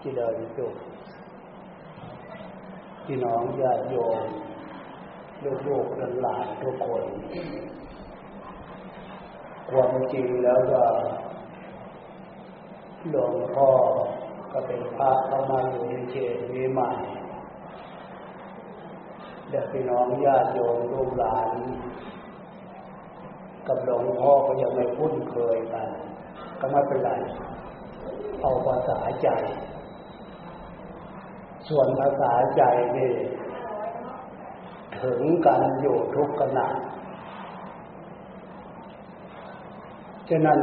[0.00, 0.74] จิเดินสุข
[3.04, 4.20] พี่น้องญาติโยม
[5.66, 7.04] ลูกๆหลานทุกคน
[9.70, 10.82] ความจริงแล้วก็
[13.10, 13.68] หลวงพ่อ
[14.52, 16.80] ก็เป็นพระเข้ามาอยู่ในเขตนี้ใหม
[19.50, 21.50] เด็กพี่น้องญาติโยมลูกหลาน
[23.66, 25.88] กับหลวงพ่อก็ยังไม่คุ้นเคยกัน
[26.60, 27.10] ก็ไม่เป็นไร
[28.40, 29.28] เอาภาษาใจ
[31.68, 32.62] ส่วนภาษาใจ
[32.96, 33.12] นี่
[35.02, 36.66] ถึงกันอยู่ทุกขณะ
[40.28, 40.58] ฉะนั้น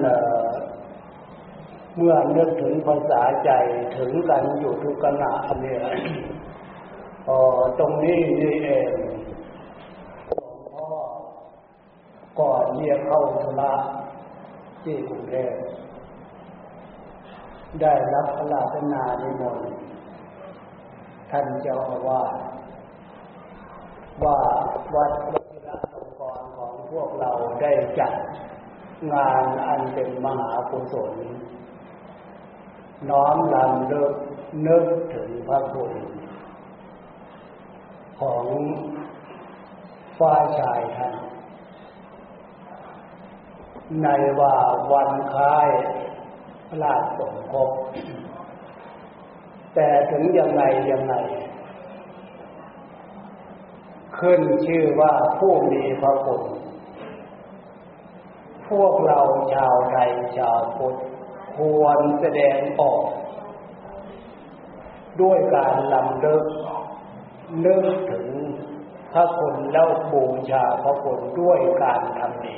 [1.95, 3.51] เมื่อนึกถึงภาษาใจ
[3.97, 5.81] ถึงกันอยู่ทุกขณะเนี่ย
[7.79, 8.91] ตรงนี้นี่เอง
[10.27, 10.89] หลวงพ่อ
[12.39, 13.73] ก่อนเรียกเข้าธุระ
[14.83, 15.51] ที่กรุงเทพ
[17.81, 19.69] ได้รับพระราชนานิมนต์
[21.31, 22.33] ท่านเจ้าอาวาส
[24.23, 24.37] ว่า
[24.95, 28.13] วัดวชิระลงกรของพวกเราได้จัด
[29.13, 31.13] งานอันเป็นมหากุศล
[33.09, 34.13] น้อมลำเลิก
[34.67, 35.93] นึกถึงพระคุณ
[38.19, 38.45] ของ
[40.17, 41.15] ฟ้าชายท่าน
[44.01, 44.07] ใน
[44.39, 44.55] ว่า
[44.91, 45.69] วันคล้าย
[46.67, 47.69] พระราชสมภพ
[49.75, 51.15] แต่ถึงยังไงยังไง
[54.19, 56.43] ขึ้นชื่อว่าผู้มีพระคุณ
[58.69, 59.19] พวกเรา
[59.53, 60.95] ชาวไทยชาวพุทธ
[61.55, 63.03] ควรแสดงออก
[65.21, 66.45] ด้วยการลำเลิก
[67.65, 68.27] นึกถึง
[69.13, 72.57] พระคุณแล้วบูชาพระคุณด้วยการทำดี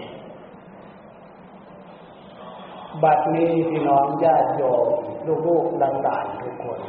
[3.03, 4.87] บัดนี้พี่น้องญาติโยม
[5.47, 6.79] ลูกๆหลานทุกคน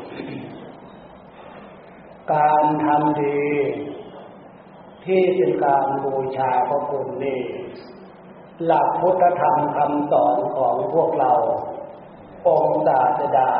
[2.32, 3.40] การทำดี
[5.04, 7.40] ที่เป็นการบูชาพระคุณนี่
[8.64, 11.32] หลักพุทธธรรมคำสอนของพวกเรา
[12.48, 13.52] องศาสดา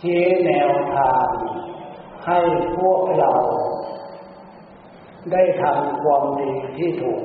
[0.00, 1.26] ชี้แนวทาง
[2.26, 2.38] ให้
[2.78, 3.32] พวกเรา
[5.32, 7.22] ได้ทำความดีที่ถูก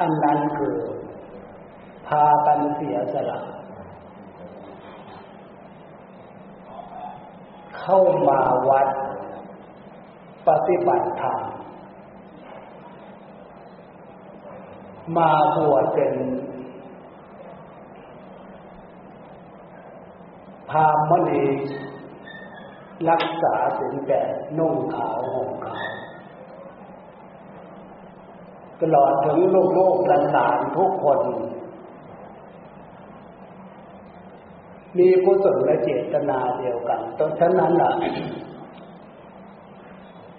[0.00, 0.76] อันนั้นคือ
[2.12, 3.38] พากันเสียสละ
[7.78, 8.88] เข้ามาวัด
[10.48, 11.38] ปฏิบัติธรรม
[15.16, 16.12] มาบวชเป็น
[20.70, 21.44] พามณี
[23.10, 25.90] รักษาสินแปดนุ่งขาวห่มขาว
[28.80, 31.20] ตลอดถึงลูกโลกหลานทุกคน
[34.98, 37.90] มีกุศลและเจตนาเดียวกันตรงฉะนั้นล่ะ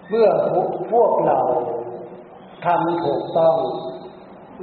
[0.10, 0.30] เมื่อ
[0.92, 1.40] พวกเรา
[2.66, 3.56] ทำถูกต้อง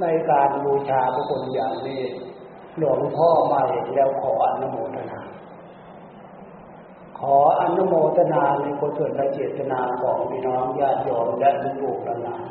[0.01, 2.03] ในการบูชาพระคุณอย่างนี้
[2.77, 5.19] หลวงพ่อมาเห็นแล้วขออนุโมทนา
[7.19, 11.49] ขออนุโมทนาในกุศลและเจตนาของพี่น้องญาติโยมและ
[11.81, 12.43] ลูกหลาน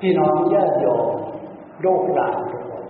[0.00, 1.08] พี่น้องญาติโยม
[1.84, 2.84] ลูกหลานทุกคน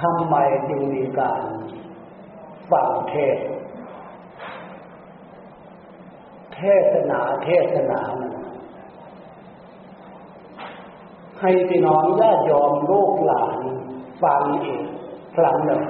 [0.00, 0.36] ทำไม
[0.68, 1.42] จึงมีการ
[2.70, 3.38] ฟังเทศ
[6.54, 6.60] เท
[6.92, 8.00] ศนาเทศนา
[11.40, 13.58] ให้พี่น้องญาติโยมลูกหลาน
[14.22, 14.82] ฟังอีก
[15.36, 15.82] ครั้งหนึ่ง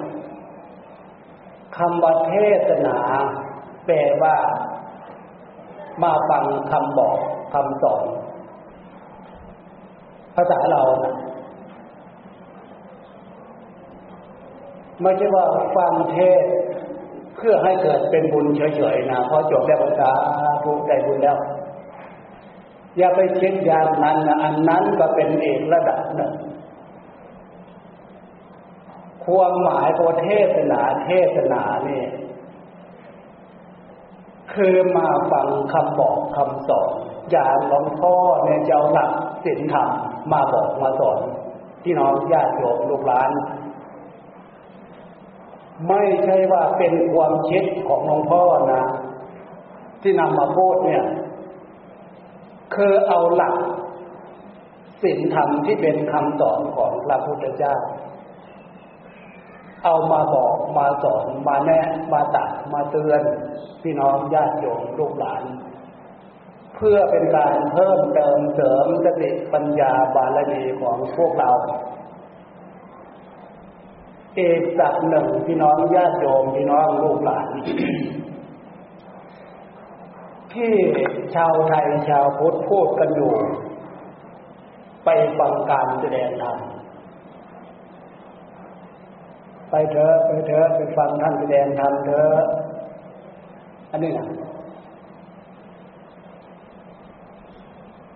[1.77, 2.34] คำว่าเท
[2.69, 2.98] ศนา
[3.87, 4.37] แปลว่า
[6.03, 7.19] มาฟังคำบอก
[7.54, 8.04] คำสอน
[10.34, 11.15] ภาษาเรานะ
[15.03, 15.44] ไม่ใช่ว่า
[15.77, 16.43] ฟังเทศ
[17.37, 20.11] เพื่อให้เกิดเป็นบุญเฉยๆนะพอจบแล้วภาษา
[20.62, 21.38] ผู้ใจบุญแล้ว
[22.99, 26.33] อย่าไปคิดอย่างนั้นนะอันนั้นก็เป็นเอกระดับหนึ่ง
[29.24, 32.09] ความหมายของเทศนาเทศนาเนี่ย
[34.54, 36.91] คือมาฟังคำบอกคำสอน
[37.30, 38.15] อย่างหลวงพ่อ
[38.47, 39.10] ในเจ้าหลัก
[39.45, 39.89] ศีลธรรม
[40.33, 41.19] มาบอกมาสอน
[41.83, 43.30] ที่น้องญาติโยมลูกหลาน
[45.88, 48.42] ไม่ใช่ว่าเป็นความคิดของหลวงพ่อ
[48.72, 48.82] นะ
[50.03, 51.04] ที่นำมาพูดเนี่ย
[52.74, 53.54] คือเอาหลัก
[55.03, 57.74] ศีลธรรมที่เป็นคำสอนของพระพุทธเจ้า
[59.84, 63.22] เอามาบอกมาสอนมาแนะมาตัดมาเตือน
[63.83, 65.42] พี่น้องญาติโยมลูกหลาน
[66.76, 71.50] เพื่อเป็นการเพิ่มเติมเสริมสติปัญญาบารมีของพวกเรา
[74.48, 77.47] อกสักหนึ่งพี่น้องญาติโยมพี่น้องลูกหลาน
[80.53, 80.72] ที่
[81.34, 83.33] ชาวไทยชาวพุทธพูดกันอยู่
[85.04, 85.09] ไป
[85.39, 86.57] ฟังการแสดงธรรม
[89.71, 92.41] ไปเถอะไปเถอะไปฟังท่านแสดงธรรมเถอะ
[93.91, 94.27] อันนี้นะ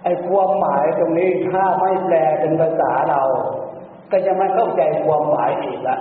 [0.03, 3.23] ไอ้ความหมายตรงนี้ถ้าไม่แปลเป็นภาษาเรา
[4.11, 5.99] ก็จะไม่เข้าใจความหมายอีกละ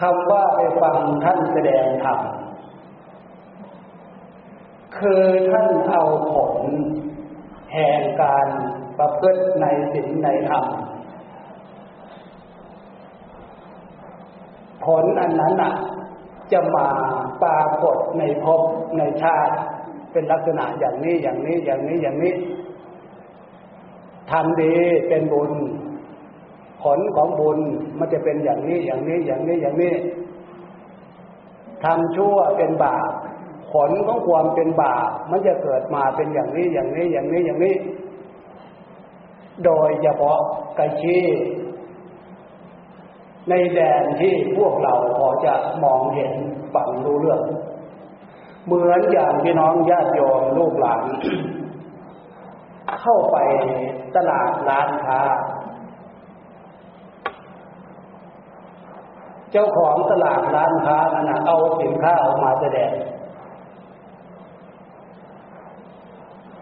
[0.00, 2.18] คำว่าไปฟังท่านแสดงธรรม
[4.98, 6.02] คือท่านเอา
[6.32, 6.54] ผล
[7.72, 8.46] แห่งการ
[8.98, 10.64] ประพฤติในศีลในธรรม
[14.84, 15.74] ผลอันนั้นอะ
[16.52, 16.88] จะมา
[17.42, 18.60] ปรากฏในภพ
[18.98, 19.54] ในชาติ
[20.12, 22.34] เป็นลักษณะอย่างนี้อย่างนี้อย่างนี้อย่างนี้
[24.30, 24.74] ทำดี
[25.08, 25.52] เป็นบุญ
[26.82, 27.58] ผลของบุญ
[27.98, 29.94] มันจะเป็นอย่างนี้อย่างนี้อย่างนี้อย่างนี้
[31.84, 33.12] ทำชั่วเป็นบาป
[33.72, 37.74] ผลของความเป็นบาปมันจะเกิดมาเป็นอย่างนี้อย่างนี้อย่างนี้อย่างนี้
[39.64, 40.38] โดยเฉพาะ
[40.78, 41.18] กระชี
[43.48, 45.54] ในแดนที่พวกเราพอจะ
[45.84, 46.32] มองเห็น
[46.74, 47.42] ฝังรู้เรื่อง
[48.66, 51.02] เหมือนอย่างพี่น้องญาติโยมลูกหลาน
[53.02, 53.36] เข้าไป
[54.16, 55.20] ตลาดร้านค้า
[59.52, 62.92] เจ้าของตลาดร้านค้านั่นเอาสินค้าออกมาแสดง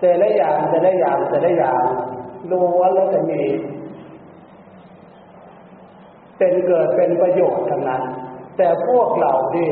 [0.01, 1.83] แต่ละอย่างแต่ละอย่างแต่ละอย่าง
[2.51, 3.43] รู้ว่าแล้วจะมี
[6.39, 8.03] เป็นเกิดเป็นประโยชน์ทั้งนั้น
[8.57, 9.69] แต่พวกเราที่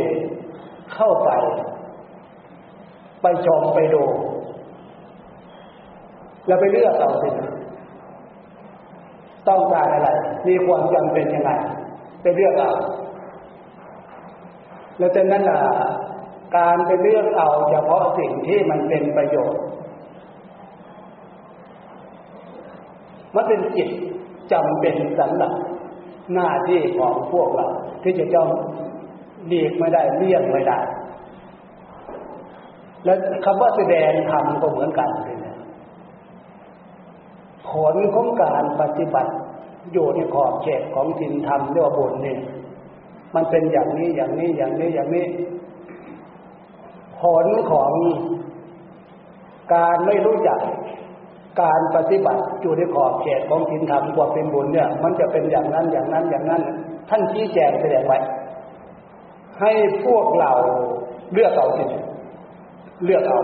[0.95, 1.31] เข้าไป
[3.23, 4.05] ไปชมไปดู
[6.47, 7.29] แล้วไปเลือกเอาสิ
[9.49, 10.09] ต้องการอะไร
[10.49, 11.51] มีความจำเป็นยังไง
[12.23, 12.73] ไปเลือกเอา
[14.99, 15.61] แล้วจากนั้นล่ะ
[16.57, 19.63] การไปเลือกเอาเฉพาะสิ่งที่มันเป็นประโยชน์
[23.35, 23.89] มันเป็นจิต
[24.53, 25.53] จำเป็นสำหรับ
[26.35, 27.69] หน้าที่ของพวกเรา
[28.03, 28.49] ที่จะต้อง
[29.47, 30.79] เลียกไม่ได้เลี่ยงไม่ได้
[33.05, 33.15] และ
[33.45, 35.11] คำว่าแสดงธรรมก็เหมือนกัน
[37.71, 39.33] ผลของการปฏิบัติ
[39.93, 42.37] อยู่ในขอบเขตของสินธรรมเรียกว่าบุญนี่
[43.37, 45.27] มันเป็นอย่างนี้อย่างนี้อย่างนี้อย่างนี้
[47.21, 47.93] ผลของ
[49.75, 50.59] การไม่รู้จัก
[51.63, 56.63] การปฏิบัติอยู่ในขอบเขตของศีลธรรมกว่าเป็นบุญเนี่ย มันจะเป็นอย่างนั้นอย่างนั้นอย่างนั้น
[57.09, 58.19] ท่านชี้แจงแสดงไว้
[59.61, 59.73] ให้
[60.05, 60.53] พวกเรา
[61.33, 61.85] เลือกเอาสิ
[63.05, 63.41] เลือกเอา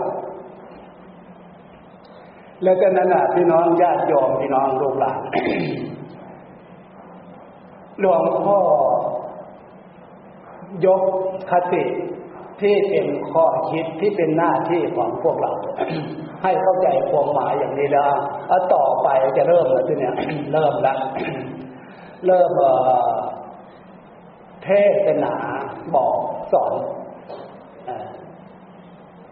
[2.63, 5.19] แล้วก็นั้นน่ะพี่น้องญาติโยมพี่น้องลูกหลาน
[7.99, 8.59] หลวงพ่อ
[10.85, 11.01] ยก
[11.51, 11.83] คติ
[12.61, 15.51] ที่เป็นข้อคิดที่เป็นหน้าที่ของพวกเรา
[16.43, 18.13] ให้เข้าใจความหมายอย่างนี้แล้ว
[18.73, 20.15] ต่อไปจะเริ่มแล้วทีเนี้ย
[20.53, 20.97] เริ่มแล้ว
[22.25, 22.51] เริ่ม
[24.63, 24.69] เท
[25.05, 25.35] ศนา
[25.95, 26.17] บอก
[26.51, 26.73] สอน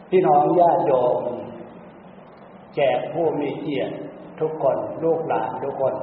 [0.10, 1.16] พี่น้องญาติโยม
[2.76, 3.96] แจกผู้มีเกียรติ
[4.40, 5.94] ทุกคนลูกหลานทุกคน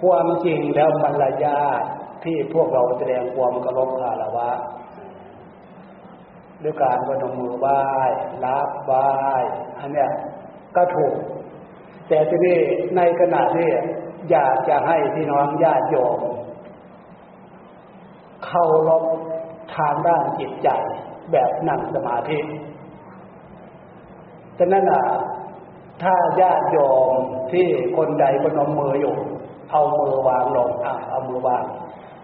[0.00, 1.82] ความจริงแล้วมารยาท
[2.24, 4.50] ที่พวกเราแสดงความเคารพคารวะ
[6.62, 7.80] ด้วยการพนมมือไหว้
[8.44, 9.06] รับไหว้
[9.78, 10.10] อันเนี้ย
[10.76, 11.14] ก็ถูก
[12.08, 12.58] แต่ที่นี้
[12.96, 13.68] ในขณะที่
[14.30, 16.18] อยากจะให้พี่น้องญาติโยม
[18.46, 19.04] เข้ารบ
[19.76, 20.68] ทางด้านจิตใจ
[21.32, 22.38] แบบนั่งสมาธิ
[24.58, 25.04] ฉะนั้นอะ
[26.02, 26.78] ถ้าญาติโย
[27.10, 27.12] ม
[27.52, 29.14] ที่คนใดพนมมืออยู่
[29.70, 31.64] เอามือวางลงอะเอามือวาง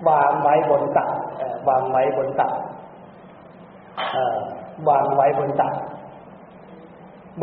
[0.09, 1.11] วางไว้บนตัก
[1.69, 2.53] วางไว้บนตัก
[4.89, 5.75] วางไว้บนตัก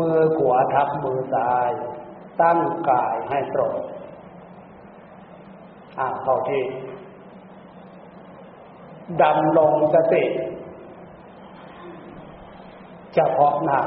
[0.00, 1.70] มือขวาทับมือซ้าย
[2.40, 2.58] ตั้ง
[2.88, 3.74] กายให้ตรง
[5.98, 6.62] อ่าเข้าที่
[9.22, 10.24] ดำลงสติ
[13.14, 13.80] เฉพาะหน้า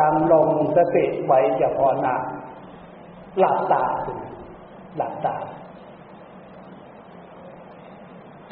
[0.00, 2.14] ดำลงสติไว้เฉพาะหน้า
[3.38, 3.84] หลับตา
[4.96, 5.36] หลับตา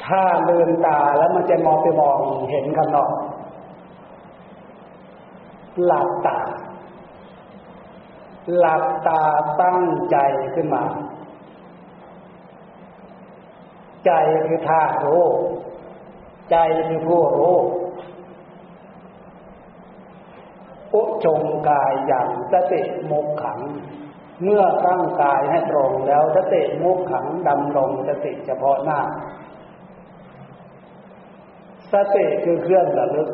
[0.05, 2.19] ถ้าลืมตาแล้วมันจะมองไปมอง
[2.51, 3.11] เห็นข้างนอก
[5.85, 6.39] หลับตา
[8.57, 9.21] หลับตา
[9.61, 10.17] ตั้งใจ
[10.55, 10.83] ขึ้นมา
[14.05, 14.11] ใจ
[14.45, 15.23] คือธาตุรู้
[16.51, 17.55] ใจคือผู้รู้
[20.93, 23.59] อุจงกายอย่างสติมุขขัง
[24.43, 28.99] เมื่อตั้งกายให้ตรงแล้วสติมุขขังดำลงสติเฉพาะหน้า
[31.93, 33.29] สติคือเครื่องระลึก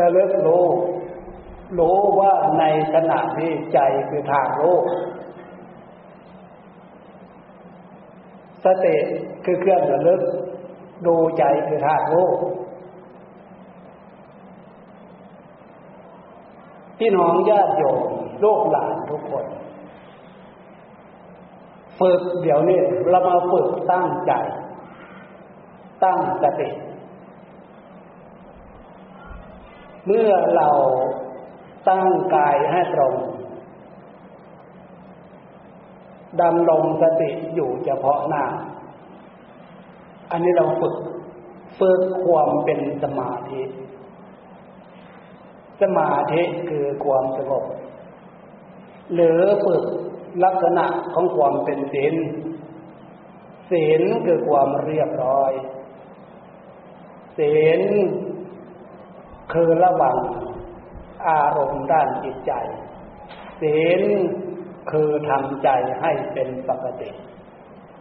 [0.00, 0.66] ระลึกรู้
[1.78, 3.78] รู้ว่าในขณะที่ใจ
[4.10, 4.76] คือทางรู้
[8.64, 8.96] สติ
[9.44, 10.20] คือเครื่องระลึก
[11.06, 12.28] ดูใจคือธาตุรู้
[16.98, 18.00] พี่น้องญาติโยม
[18.42, 19.44] ลูกหลานทุกคน
[21.98, 22.78] ฝึกเดี๋ยวนี้
[23.10, 24.32] เรามาฝึกตั้งใจ
[26.04, 26.70] ตั้งสติ
[30.06, 30.68] เมื่อเรา
[31.88, 33.14] ตั้งกายให้ตรง
[36.40, 38.44] ดำลงสติอยู่เฉพาะหน้า
[40.30, 40.96] อันนี้เราฝึก
[41.78, 43.62] ฝึกความเป็นสมาธิ
[45.82, 47.64] สมาธิคือความสงบ
[49.14, 49.84] หรือฝึก
[50.44, 52.14] ลักษณะของความเป็นศีล
[53.70, 55.52] ศีลคือความเรียบร้อย
[57.38, 57.80] ศีล
[59.52, 60.16] คือระวัง
[61.28, 62.52] อารมณ์ด้านจิตใจ
[63.60, 64.02] ศีล
[64.90, 65.68] คือทำใจ
[66.00, 67.10] ให้เป็นปกติ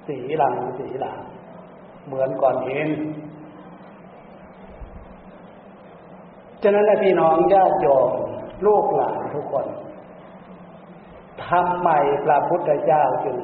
[0.08, 1.20] สีหลังสีหลัง
[2.06, 2.90] เหมือนก่อนเห็น
[6.64, 8.10] ฉะนั้นพี่น้องญาติโยม
[8.66, 9.68] ลูกหลานทุกคน
[11.52, 11.90] ทำไม
[12.26, 13.38] พระพุทธเจ้าจึง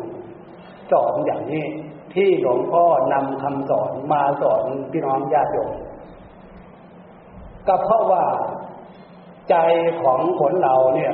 [0.92, 1.66] สอนอย่างนี้
[2.14, 2.84] ที่หลวงพ่อ
[3.14, 5.72] นำคำสอนมาสอนพี่น้องญาติโยม
[7.68, 8.24] ก็เพราะว่า
[9.50, 9.56] ใจ
[10.02, 11.14] ของคนเราเนี่ย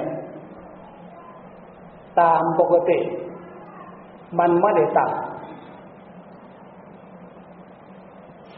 [2.20, 3.00] ตามปกติ
[4.40, 5.12] มันไม่ได้ตั้ง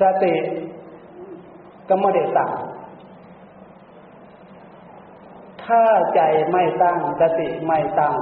[0.01, 0.33] สติ
[1.89, 2.51] ก็ไม่ได้ตั้ง
[5.65, 5.84] ถ้า
[6.15, 8.15] ใจไม่ตั้งสติไม่ตั้ง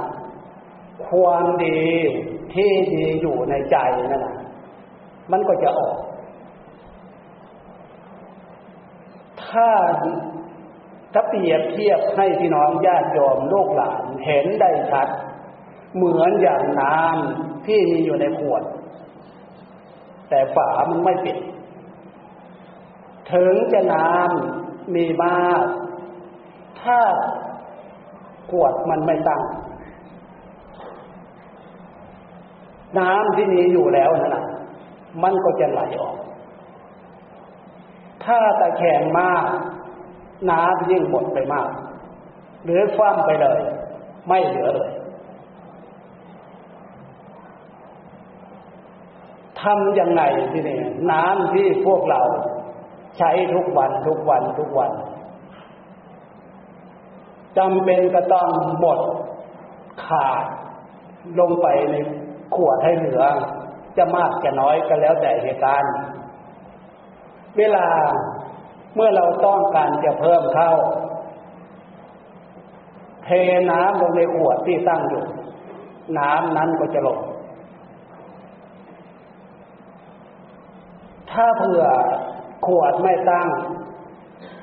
[1.08, 1.82] ความดี
[2.54, 3.76] ที่ดีอยู่ในใจ
[4.10, 4.36] นั่นแหละ
[5.30, 5.98] มันก็จะออก
[9.44, 9.70] ถ้า
[11.12, 15.08] ถ้าเปรียบเทียบให้พี่น้องญาติโยมลูกหลานเห็นได้ชัด
[15.96, 18.62] เหมือนอย่างน้ำที่มีอยู่ในขวด
[20.28, 21.38] แต่ฝามันไม่ปิด
[23.32, 25.64] ถึงจะน้ำมีมาก
[26.84, 26.98] ถ้า
[28.50, 29.42] ขวดมันไม่ตั้ง
[32.98, 34.44] น้ำที่มีอยู่แล้วนั่นะ
[35.22, 36.16] มันก็จะไหลออก
[38.24, 39.44] ถ้าตะแข็งมาก
[40.50, 41.68] น้ำยิ่งหมดไปมาก
[42.64, 43.60] หรือฟ้ามไปเลย
[44.28, 44.92] ไม่เหลือเลย
[49.60, 50.22] ทำยังไง
[50.52, 50.80] ที่นี่
[51.12, 52.20] น้ำที่พวกเรา
[53.18, 54.90] ใช้ทุกวันทุกวันทุกวัน
[57.58, 58.48] จำเป็นก็ต้อง
[58.80, 58.98] หมด
[60.04, 60.44] ขาด
[61.38, 61.94] ลงไปใน
[62.54, 63.22] ขวดให้เหลือ
[63.96, 65.94] จะมากจะน้อยก็แล้วแต่เหตุการณ์
[67.58, 67.86] เวลา
[68.94, 70.70] เมื่อเราต้องการจะเพิ่มเข้า
[73.24, 73.30] เท
[73.70, 75.24] น้ำลงในขวดที่ตั้งอยู่
[76.18, 77.18] น้ำนั้นก็จะลง
[81.30, 81.84] ถ้าเผื่อ
[82.66, 83.48] ขวดไม่ตั้ง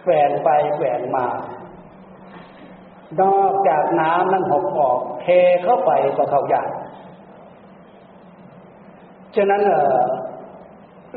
[0.04, 1.26] แฝงไปแฝงมา
[3.20, 5.28] นอกจากน้ำนั้นหกออกเท
[5.64, 6.70] เข้าไปก็เข้ายาก
[9.36, 9.62] ฉะนั้น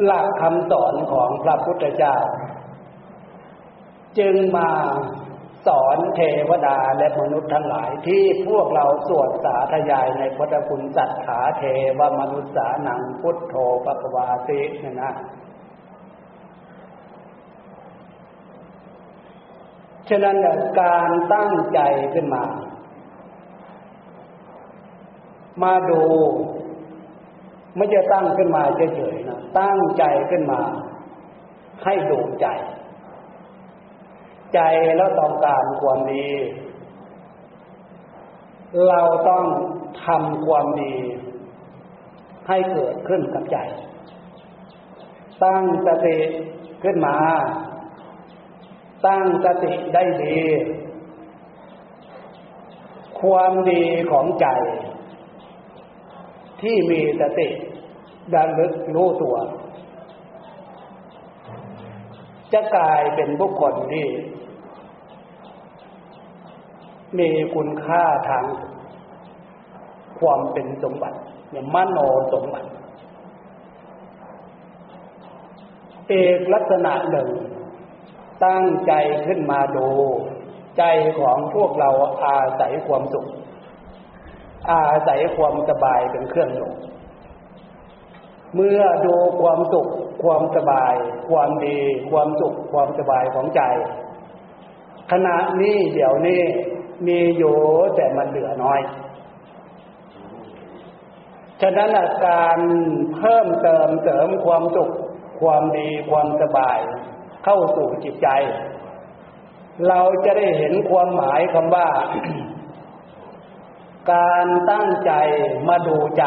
[0.04, 2.16] หลักคำสอนของพระพุทธเจ้า
[4.18, 4.70] จึงมา
[5.66, 6.20] สอนเท
[6.50, 11.64] วดาและมนุษย์ทั้งหลายที่พวกเราสวดสาธยายในพุทธคุณจัตขาเท
[11.98, 15.12] วมนุษย์สานังพุทโธปะวาตินะนะ
[20.08, 20.36] ฉะนั้น
[20.80, 21.80] การตั้งใจ
[22.14, 22.44] ขึ้นมา
[25.62, 26.02] มาดู
[27.76, 30.60] ไม่จะตั้งขึ้นมาเฉยๆนะตั้งใจขึ้นมา
[31.84, 32.46] ให้ดูใจ
[34.54, 34.60] ใจ
[34.96, 36.28] แล้วต้องการความดี
[38.88, 39.44] เราต้อง
[40.04, 40.94] ทำความดี
[42.48, 43.58] ให้เกิดขึ้นกับใจ
[45.44, 46.18] ตั้งสติ
[46.82, 47.16] ขึ้นมา
[49.06, 50.38] ตั้งสติได้ดี
[53.20, 54.46] ความดีของใจ
[56.60, 57.48] ที่มีสติ
[58.32, 59.36] ดันลึกรู้ตัว
[62.52, 64.06] จะกลายเป็นบุคคลที่
[67.18, 68.44] มีคุณค่าทาง
[70.20, 71.18] ความเป็นสมบัติ
[71.50, 71.98] เนี่ยมโน
[72.32, 72.68] สมบัติ
[76.08, 77.28] เอกลักษณะหนึ่ง
[78.44, 78.92] ตั้งใจ
[79.26, 79.88] ขึ้นมาดู
[80.78, 80.84] ใจ
[81.18, 81.90] ของพวกเรา
[82.24, 83.26] อาศัยความสุข
[84.70, 86.70] อาศัยความสบายเป็นเครื่องอยู่
[88.54, 89.88] เมื่อดูความสุข
[90.22, 90.94] ความสบาย
[91.30, 91.78] ความดี
[92.10, 93.62] ความสุข ความสบายของใจ
[95.12, 96.40] ขณะนี้เดี๋ยวนี้
[97.06, 97.56] มีอยู่
[97.96, 98.80] แต่มันเหลือน้อย
[101.62, 101.90] ฉะนั้น
[102.26, 102.60] การ
[103.16, 104.90] เพิ่มเติมเสริมความสุข
[105.40, 106.78] ความดี ความสบาย
[107.44, 108.28] เข้าสู่จิตใจ
[109.88, 111.88] เราจะได้เห็นความหมายคำว่า
[114.12, 115.12] การตั้งใจ
[115.68, 116.24] มาดูใจ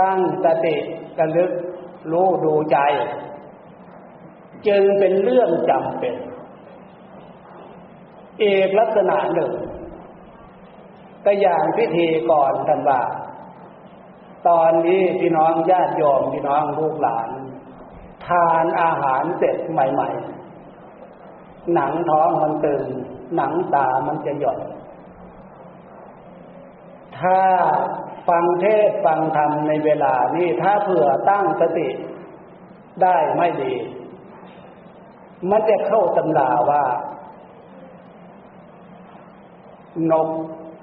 [0.00, 0.76] ตั้งสติ
[1.18, 1.50] ระลึก
[2.12, 2.78] รู้ดูใจ
[4.66, 6.14] จึงเป็นเรื่องจำเป็น
[8.40, 9.52] เอกลักษณะหนึ่ง
[11.24, 13.02] ก็อย่างพิธีก่อนกันว่า
[14.48, 17.28] ตอนนี้พี่น้องญาติโยมพี่น้องลูกหลาน
[18.28, 20.10] ทานอาหารเสร็จใหม่
[20.90, 22.84] ๆ หนังท้องมันตึง
[23.36, 24.60] หนังตามันจะหย่อน
[27.18, 27.40] ถ้า
[28.28, 31.88] ฟังเทศฟังธรรมในเวลานี้ถ้าเผื่อตั้งสติ
[33.02, 33.74] ได้ไม่ดี
[35.50, 36.84] มันจะเข้าตำราว่า
[40.10, 40.28] นก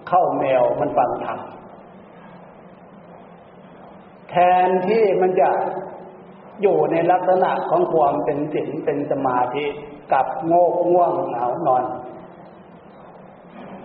[0.10, 1.40] เข้าแมวมันฟังธรรม
[4.30, 4.36] แท
[4.66, 5.50] นที่มันจะ
[6.62, 9.66] อยู่ในลักษณะของความเป็นศีลเป็นสมาธิ
[10.14, 11.84] กับโง่ง่วงเหงานอน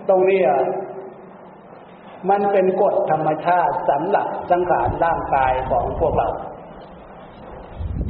[0.08, 0.40] ตรงนี้
[2.30, 6.28] มันเป็นกฎธรรมชาติสำหรับสังขารร่างกายของพวกเรา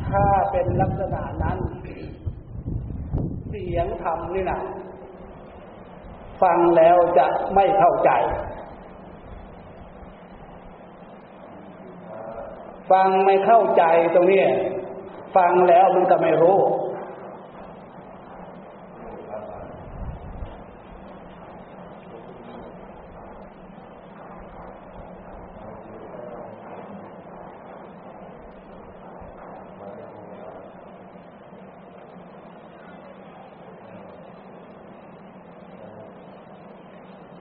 [0.07, 1.59] ถ้าเป็นลักษณะนั้น
[3.49, 4.61] เสียงธรรมนี่นะ
[6.43, 8.11] ฟังแล้วจะไม่เข้าใจ
[12.91, 13.83] ฟังไม่เข้าใจ
[14.15, 14.43] ตรงนี้
[15.37, 16.59] ฟังแล้วมันก็ไม่รู้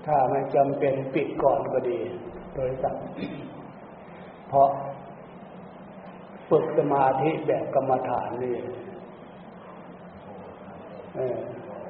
[0.05, 1.99] ถ้าไม่จำเป็นปิดก่อนก็ดี
[2.55, 2.95] โดยสัต
[4.47, 4.69] เพราะ
[6.49, 8.55] ฝึกสมาธิแบบกรรมฐานนี่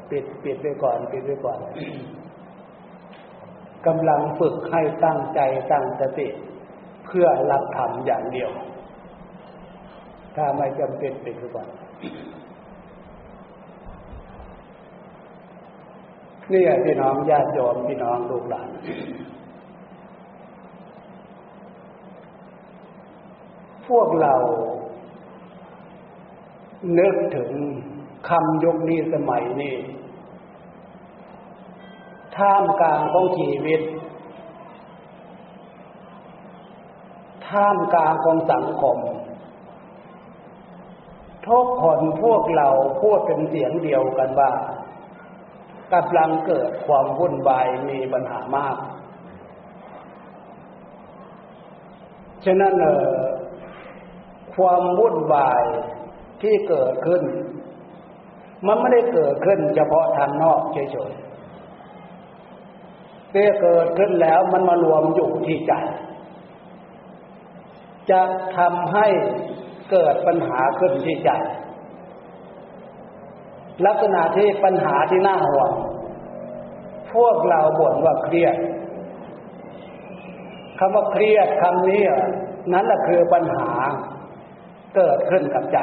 [0.09, 1.59] ปิดปิดไว้ก่อนปิดไว้ก่อน
[3.87, 5.39] กำลังฝึกให้ตั้งใจ
[5.71, 6.27] ตั้งสติ
[7.05, 8.49] เพื่อรับธรรมอย่างเดียว
[10.35, 11.67] ถ้าไม่จำเป็นปิดไว้ก่อน
[16.51, 18.69] นี่พี่น้องญาติโยมพี่น้องลูกหลาน
[23.89, 24.36] พวกเรา
[27.00, 27.52] นึกถึง
[28.30, 29.76] คำยกนี้สมัยนี้
[32.38, 33.82] ท่ามกลางของชีวิต
[37.47, 38.97] ท่ามกลางของสังคม
[41.47, 42.67] ทุกคนพวกเรา
[43.02, 44.52] พูดเป็นเสียงเดียวกันว่า
[45.93, 48.78] กำลังเกิดความวุ่นวายมีปัญหามาก
[52.45, 53.06] ฉะนั้นเออ
[54.57, 55.63] ความวุ่นวาย
[56.41, 57.23] ที่เกิดขึ้น
[58.67, 65.73] มันไม่ได้เกิดขึ้นเฉพาะทางนอกเฉยๆแต่เกิดขึ้นแล้วมันมารวมอยู่ที่ใจ
[68.11, 68.21] จะ
[68.57, 69.07] ทำให้
[69.91, 71.31] เกิดปัญหาขึ้นที่ใจ
[73.85, 75.69] ลักษณะที่ปัญหาที่น่าห่วง
[77.13, 78.55] พวกเราบ่นว่าเครียด
[80.79, 82.01] คำว่าเครียดคำนี้
[82.73, 83.69] นั้นแหละคือปัญหา
[84.95, 85.80] เกิดขึ้นกับใจ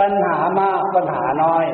[0.00, 1.66] ปัญหามากปัญหาน้อย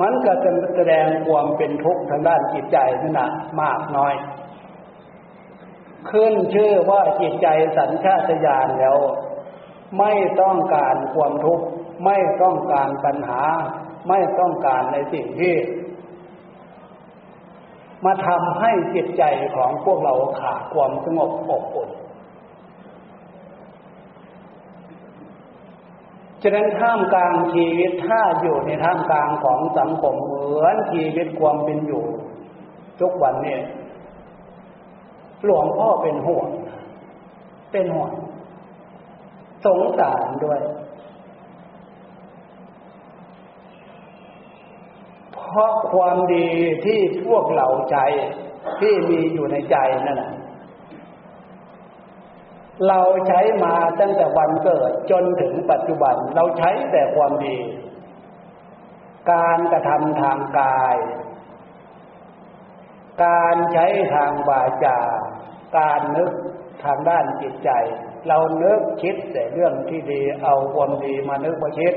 [0.00, 3.28] มันก็จะแสดงความเป็นทุกข์ทางด้านจิตใจนั่นนะ
[3.60, 4.14] มากน้อย
[6.10, 8.98] ขึ้นชื่อว่าจิตใจสัญชาตญาณแล้ว
[9.98, 11.64] ไม่ต้องการความทุกข์
[12.04, 13.42] ไม่ต้องการปัญหา
[14.08, 15.54] ไม่ต้องการในสิ่งที่
[18.04, 19.22] มาทำให้จิตใจ
[19.54, 21.90] ของพวกเราขาดความสงบอบอุ่น
[26.42, 32.04] ฉะนั้นท่ามกลางชีวิตถ้าอยู่ในท่ามกลางของสังคมเหมือนชีวิตความเป็นอยู่
[33.00, 33.58] ทุกวันเนี้
[35.44, 36.48] หลวงพ่อเป็นห่วง
[37.72, 38.10] เป็นห่วง
[39.64, 40.60] สงสารด้วย
[45.52, 46.48] เพราะความดี
[46.84, 47.98] ที่พวกเราใจ
[48.80, 50.32] ที่มีอยู่ในใจนั่นแหละ
[52.88, 57.58] เราใช้มาตั้งแต่วันเกิดจนถึงปัจจุบัน เราใช้แต่ความดี
[59.32, 60.96] การกระทำทางกาย
[63.24, 64.98] การใช้ทางวาจา
[65.76, 66.30] การนึก
[66.84, 67.70] ทางด้านจิตใจ
[68.28, 71.94] เรานึกคิดแต่เรื่องที่ดีเอาความดีมานึกมาคิด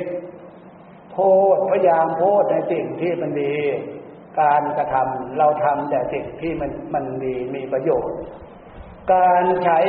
[1.18, 3.56] พูดพยายามพูดในสิ่งที่มันดี
[4.42, 8.18] การกระทำเราทำแต่สิ่งที่มันมันดีมีประโยชน์
[9.14, 9.80] การใช้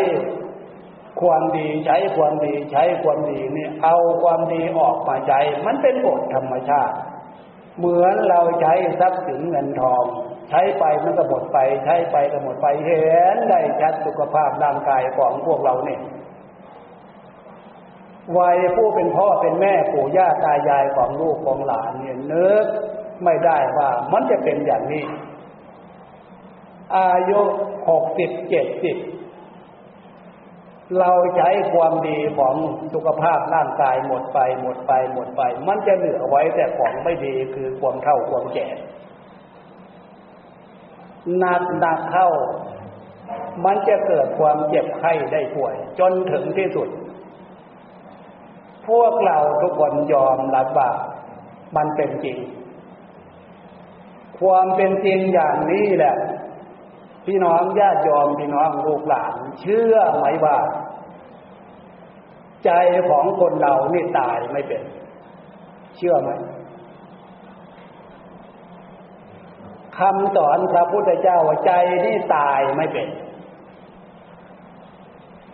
[1.20, 6.96] ความดีใช้ความดีใช้ความดีนี่เอาความดีออกมาใช้มันเป็นกฎธรรมชาติ
[7.78, 10.04] เหมือนเราใช้ทรัพย์สินเงินทอง
[10.50, 16.00] ใช้ไปมันก็หมดไป ใช้ไปก็หมดไปเห็นได้ชัดสุขภาพร่างกายของพวกเราเนี่ย
[18.38, 22.66] วัยผู้เป็นพ่อเป็นแม่ปู่ย่าตายายของลูกของหลานเนี่ยนึก
[23.24, 25.04] ไม่ได้ว่ามันจะเป็นอย่างนี้
[26.96, 27.40] อายุ
[27.88, 28.96] หกสิบเจ็ดสิบ
[30.98, 32.54] เราใช้ความดีของ
[32.94, 38.68] สุขภาพร่างกายหมดไปหมดไปหมดไป มันจะเหลือไว้แต่ของไม่ดีคือความเท่าความแก่
[41.38, 42.28] หนักหนักเข้า
[43.64, 46.88] มันจะเกิดความเจ็บไข้ได้ป่วย จนถึงที่สุด
[48.88, 50.90] พวกเราทุกคนยอมรับว่า
[51.76, 52.38] มันเป็นจริง
[54.38, 56.16] ความเป็นจริงอย่างนี้แหละ
[57.26, 60.56] พี่น้องญาติยอมพี่น้องลูกหลาน เชื่อไหมว่า
[62.64, 62.70] ใจ
[63.08, 64.82] ของคนเรานี่ตายไม่เป็น
[65.96, 66.30] เชื่อไหม
[69.98, 71.72] คำสอนพระพุทธเจ้าว่าใจ
[72.04, 73.08] นี่ตายไม่เป็น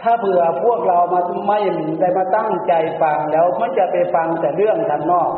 [0.02, 1.60] ถ้าเผื่อพวกเรามาไม่
[2.00, 5.32] ได้มาตั้งใจฟังแล้วมันจะไปฟังแต่เรื่องทางนอก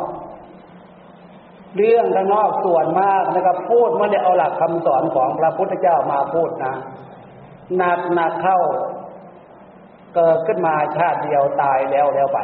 [1.77, 6.73] เรื่องข้างนอกส่วนมากนะครับพูดไม่ได้เอาหลักคำสอนของพระพุทธเจ้ามาพูดนะ
[7.77, 8.59] หนักหนักเข้า
[10.15, 12.39] เกิดขึ้นมาชาติเดียวตายแล้วแล้วไป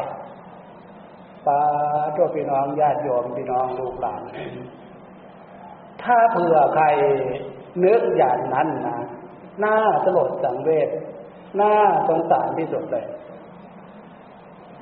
[1.46, 1.62] ปา
[2.16, 4.22] ตัวพี่น้องญาติโยมพี่น้องลูกหลาน
[6.04, 6.86] ถ้าเผื่อใคร
[7.86, 8.98] นึกอย่างนั้นนะ
[9.60, 10.90] หน้าสลดสังเวช
[11.60, 11.74] น้า
[12.08, 13.06] สงสารที่สุดเลย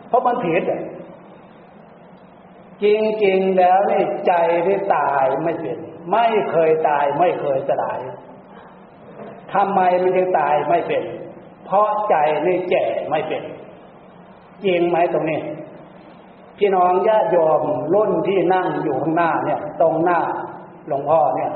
[0.08, 0.64] เพราะมันผิด
[2.84, 2.86] จ
[3.26, 4.34] ริง ๆ แล้วนี่ใจ
[4.66, 5.78] ที่ตายไม่เป็น
[6.12, 8.00] ไม่เคยตายไม่เคยสลาย
[9.54, 11.04] ทำไมมันจึงตายไม่เป็น
[11.66, 13.44] เพราะใจนี่แก่ไม่เป็น
[14.66, 15.42] จริงไหมตรงนี้
[16.58, 17.62] พี่น้องญาติโยม
[17.94, 20.20] รุ่นที่นั่งอยู่ข้างหน้าเนี่ย ตรงหน้า
[20.90, 21.52] หลวงพ่อเนี่ย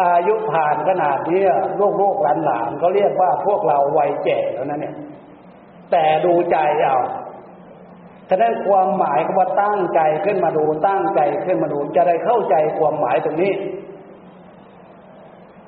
[0.00, 1.40] อายุผ่านขนาดนี้
[1.80, 4.94] ลูกลูกหลานหลานเขาเรียกว่าพวกเราวัยแก่แล้วนะเนี่ย
[5.90, 6.98] แต่ดูใจเอา
[8.30, 13.52] ฉะนั้นความหมายก็ว่าตั้งใจขึ้นมาดูตั้งใจขึ้นมาดูจะได้เข้าใจความหมายตรงนี้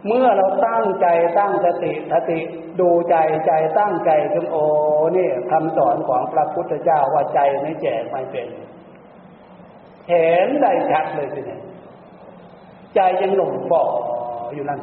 [0.06, 1.06] เมื่อเราตั้งใจ
[1.38, 2.38] ตั้งสติสติ
[2.80, 4.62] ดูใจใจตั้งใจขึ้นโอ้
[5.16, 8.48] นี่คำสอนของพระพุทธเจ้าว่าใจไม่แก่ไม่เป็น
[10.08, 11.60] เห็นได้ชัดเลยสิเนี่ย
[12.94, 13.84] ใจยังหลงบ่อ
[14.54, 14.80] อยู่นั่น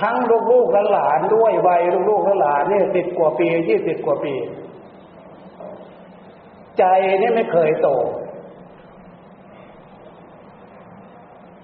[0.00, 4.34] ทั้งลูกลูกหลานด้วยวัยลูกลูกหลานนี่สิบกว่าปียี่สิบกว่าปี
[6.78, 6.84] ใจ
[7.20, 7.88] นี่ไม่เคยโต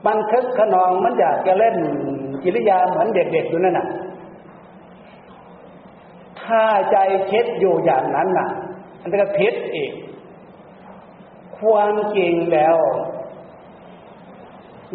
[0.07, 1.77] มันคึกขนองมันอยากจะเล่น
[2.43, 3.87] กิริยาเหมือนเด็กๆอยู่นั่นน่ะ
[6.41, 6.97] ถ้าใจ
[7.31, 8.49] คิดอยู่อย่างนั้นน่ะ
[9.01, 9.93] มันก็พิษอีก
[11.59, 12.77] ความจริงแล้ว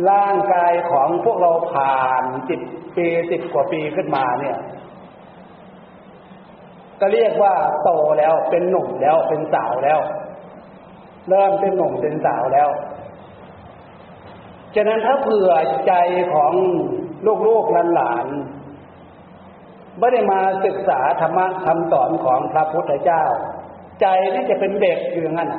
[0.09, 2.61] ร่างกายของพวกเราผ่านสิบ
[2.95, 4.57] ปีสิบกว่าปีขึ้นมาเนี่ย
[6.99, 9.99] ก็เรียกว่าโตแล้วเป็นหนุ่มแล้วเป็นสาวแล้ว
[11.29, 12.69] เริ่มเป็นหนุ่มเป็นสาวแล้ว
[14.75, 15.51] ฉะนั้นถ้าเผื่อ
[15.87, 15.93] ใจ
[16.33, 16.53] ของ
[17.47, 23.23] ลูกๆหลานๆไม่ได้มาศึกษาธรรมะคำสอนของพระพุทธเจ้า
[24.01, 25.51] ใจนี่จะเป็นเด็กอยู่งั้น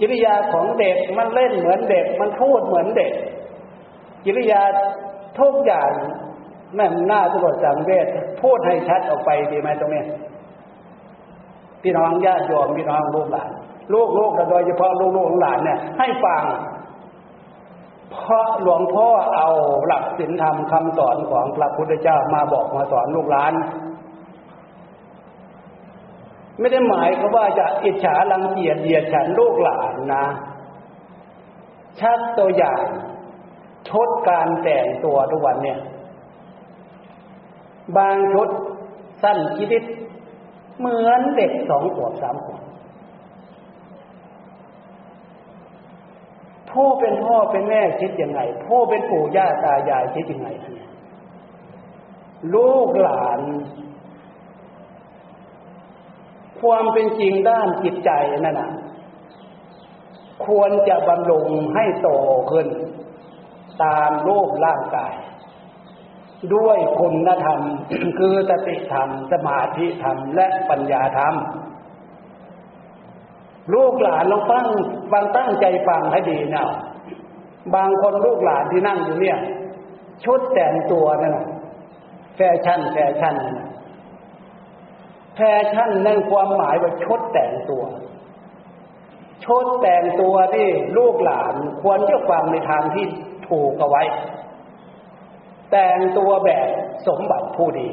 [0.00, 3.12] กิริยาของเด็กมันเล่นเหมือนเด็ก มันพูดเหมือนเด็ก
[4.24, 4.62] กิริยา
[5.40, 5.90] ทุกอย่าง
[6.74, 8.06] แม่หน้าตรวจสังเวช
[8.42, 10.02] พูดให้ชัดออกไปดีไหมตรงนี้
[11.82, 13.50] พี่น้องญาติโยมพี่น้องลูกหลาน
[13.92, 16.42] ลูกลูกโดยเฉพาะลูกลูกหลานเนี่ยให้ฟัง
[18.12, 19.48] เพราะหลวงพ่อเอา
[19.86, 23.52] หลักศีลธรรมคำสอนของพระพุทธเจ้ามาบอกมาสอนลูกหลาน
[26.58, 30.26] ไม่ได้หมายก็ว่าจะอิจฉาลังเกียจเหยียดฉันลูกหลานนะ
[32.00, 32.82] ชักตัวอย่าง
[33.88, 35.78] ชดการแต่งตัวทุกวันเนี่ย
[37.96, 38.48] บางชุด
[39.22, 39.82] สั้นชีวิต
[40.78, 42.62] เหมือนเด็กสองขวบสามขวบ
[46.70, 50.48] ผู้เป็นพ่อเป็นแม่คิดยังไง ผู้เป็นปู่ย่าตายายคิดยังไง
[52.54, 53.40] ลูกหลาน
[56.62, 58.10] ความเป็นจริงด้านจิตใจ
[58.44, 58.70] นั่นนะ
[60.46, 62.08] ควรจะบำรุงให้โต
[62.50, 62.68] ขึ้น
[63.82, 65.14] ตามรูปร่างกาย
[66.54, 67.60] ด้วยคุณธรรม
[68.18, 71.34] คือสติธรรม สมาธิธรรม และปัญญาธรรม
[73.74, 74.66] ลูกหลานลองฟัง
[75.12, 76.66] บางตั้งใจฟังให้ดีนะ
[77.74, 79.38] บางคนลูกหลานที่นั่งอยู่เนี่ย
[80.24, 81.46] ชุดแต่งตัวนั่นนะ
[82.36, 83.34] แฟชั่นแฟชั่น
[85.36, 85.40] แฟ
[85.72, 87.84] ชั่นนั่นความหมายว่าชุดแต่งตัว
[89.44, 90.68] ชุดแต่งตัวที่
[90.98, 93.06] ลูกหลานควรจะฟังในทางที่
[93.48, 94.02] ถูกเอาไว้
[95.70, 96.68] แต่งตัวแบบ
[97.06, 97.90] สมบัติผู้ดี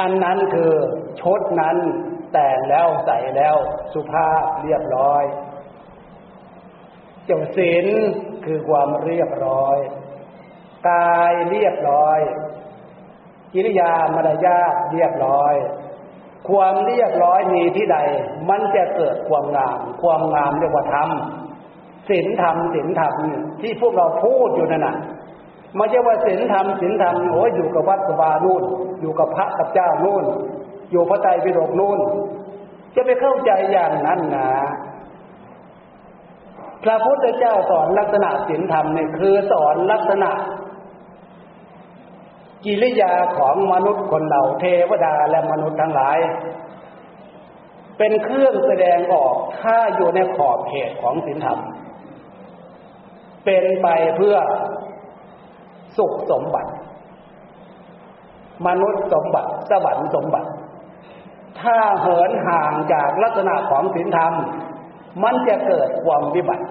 [0.00, 0.72] อันนั้นคือ
[1.20, 1.76] ชุดนั้น
[2.32, 3.56] แต่งแล้วใส่แล้ว
[3.92, 5.24] สุภาพเรียบร้อย
[7.24, 7.86] เจ้าศีล
[8.44, 9.78] คือความเรียบร้อย
[10.88, 12.18] กายเรียบร้อย
[13.56, 15.54] กิริยามารยาทเรียบร้อย
[16.48, 17.98] ความเรียบร้อยมีที่ใด
[18.48, 21.10] มันจะเกิดความงาม ความงามเรียกว่าธรรม
[22.08, 23.14] ศีลธรรมศีลธรรม
[23.60, 24.96] ที่พวกเราพูดอยู่นั่นน่ะ
[25.76, 28.62] ไม่ใช่ว่าศีลธรรมศีลธรรมโอ้ยอยู่กับวัดกบานู่น
[29.00, 30.24] อยู่กับพระกับเจ้านู่น
[30.90, 31.98] อยู่พระไตรปิฎกนู่น
[32.94, 34.50] จะไปเข้าใจอย่างนั้นนะ
[36.84, 40.30] พระพุทธเจ้าสอนลักษณะศีลธรรมเนี่ยคือสอนลักษณะ
[42.64, 46.18] กิริยาของมนุษย์คนเราเทวดาและมนุษย์ทั้งหลาย
[47.98, 51.58] เป็นเครื่องแสดงออกถ้าอยู่ในขอบเขตของศีลธรรม
[53.44, 54.36] เป็นไปเพื่อ
[55.96, 56.70] สุขสมบัติ
[58.66, 60.50] มนุษย์สมบัติ สวรรค์สมบัติ
[61.60, 64.32] ถ้าเหินห่างจากลักษณะของศีลธรรม
[65.22, 66.66] มันจะเกิดความวิบัติ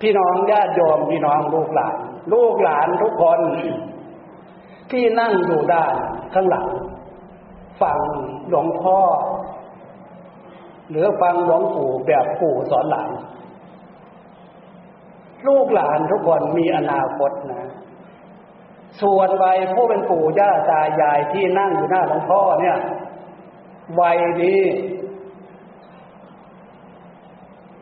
[0.00, 1.96] พี่น้องญาติโยมพี่น้องลูกหลาน
[2.32, 3.40] ลูกหลานทุกคน
[4.90, 5.94] ที่นั่งอยู่ด้าน
[6.34, 6.66] ข้างหลัง
[7.80, 7.98] ฟัง
[8.48, 8.98] หลวงพ่อ
[10.90, 13.10] หรือฟังหลวงปู่แบบปู่สอนหลาน
[15.46, 17.70] ลูกหลานทุกคนมีอนาคตนะ
[19.00, 22.76] ส่วนวัยผู้เป็นปู่ย่าตายายที่นั่งอยู่หน้าหลวงพ่อเนี่ย
[24.00, 24.60] วัยนี้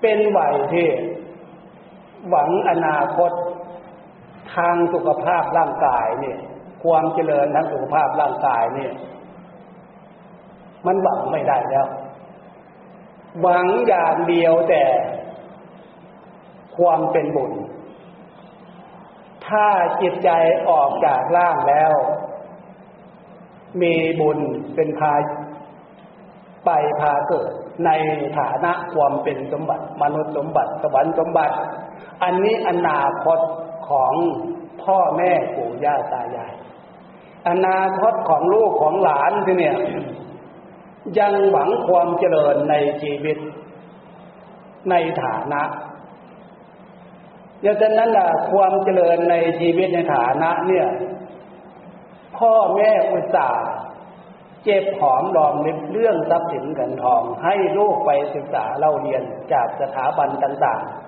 [0.00, 0.88] เป็นวัยที่
[2.28, 3.32] หวังอนาคต
[4.56, 6.38] ทางสุขภาพร่างกายเนี่ย
[6.84, 8.92] ความเจริญทางสุขภาพร่างกายเนี่ย
[10.86, 11.86] มันหวังไม่ได้แล้ว
[13.40, 14.84] หวังอย่างเดียวแต่
[16.76, 17.52] ความเป็นบุญ
[19.46, 19.66] ถ้า
[20.02, 20.30] จิตใจ
[20.68, 21.92] ออกจากร่างแล้ว
[23.82, 24.38] มีบุญ
[24.74, 25.12] เป็นพา
[26.64, 27.50] ไปพาเกิด
[27.86, 27.90] ใน
[28.38, 31.56] ฐานะความเป็นสมบัติ มนุษย์สมบัติ สวรรค์สมบัติ
[32.22, 33.38] อันนี้อนาคต
[33.88, 34.12] ของ
[34.82, 36.54] พ่อแม่ปู่ย่าตายาย
[37.48, 39.76] อนาคตของลูกของหลานที่เนี่ย
[41.18, 43.38] ยังหวังความเจริญในชีวิต
[44.90, 45.62] ในฐานะ
[47.62, 50.88] อย่างนั้นล่ะความเจริญในชีวิตในฐานะเนี่ย
[52.38, 53.66] พ่อแม่อุตส่าห์
[54.64, 61.03] เจ็บหอมรอมริบเรื่องทรัพย์สินเงินทอง ให้ลูกไปศึกษาเล่าเรียนจากสถาบันต่างๆ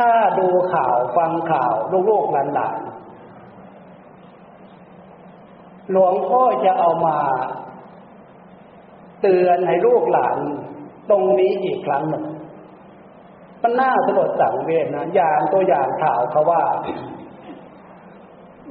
[0.00, 1.72] ถ้าดูข่าวฟังข่าว
[2.10, 7.18] ลูกๆหลานๆหลวงพ่อจะเอามา
[9.22, 10.38] เตือนให้ลูกหลาน
[11.10, 12.24] ตรงนี้อีกครั้งหนึ่ง
[13.62, 16.62] มันน่าสลดสังเวชนะอย่างตัวอย่างข่าวเขาว่า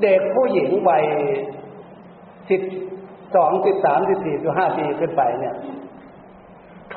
[0.01, 1.05] เด็กผู้หญิงวัย
[2.49, 2.61] สิบ
[3.35, 5.55] สองสิบสามสิบสี่สิบห้าปีขึ้นไปเนี่ย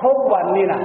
[0.01, 0.83] ทุกวันนี้นะ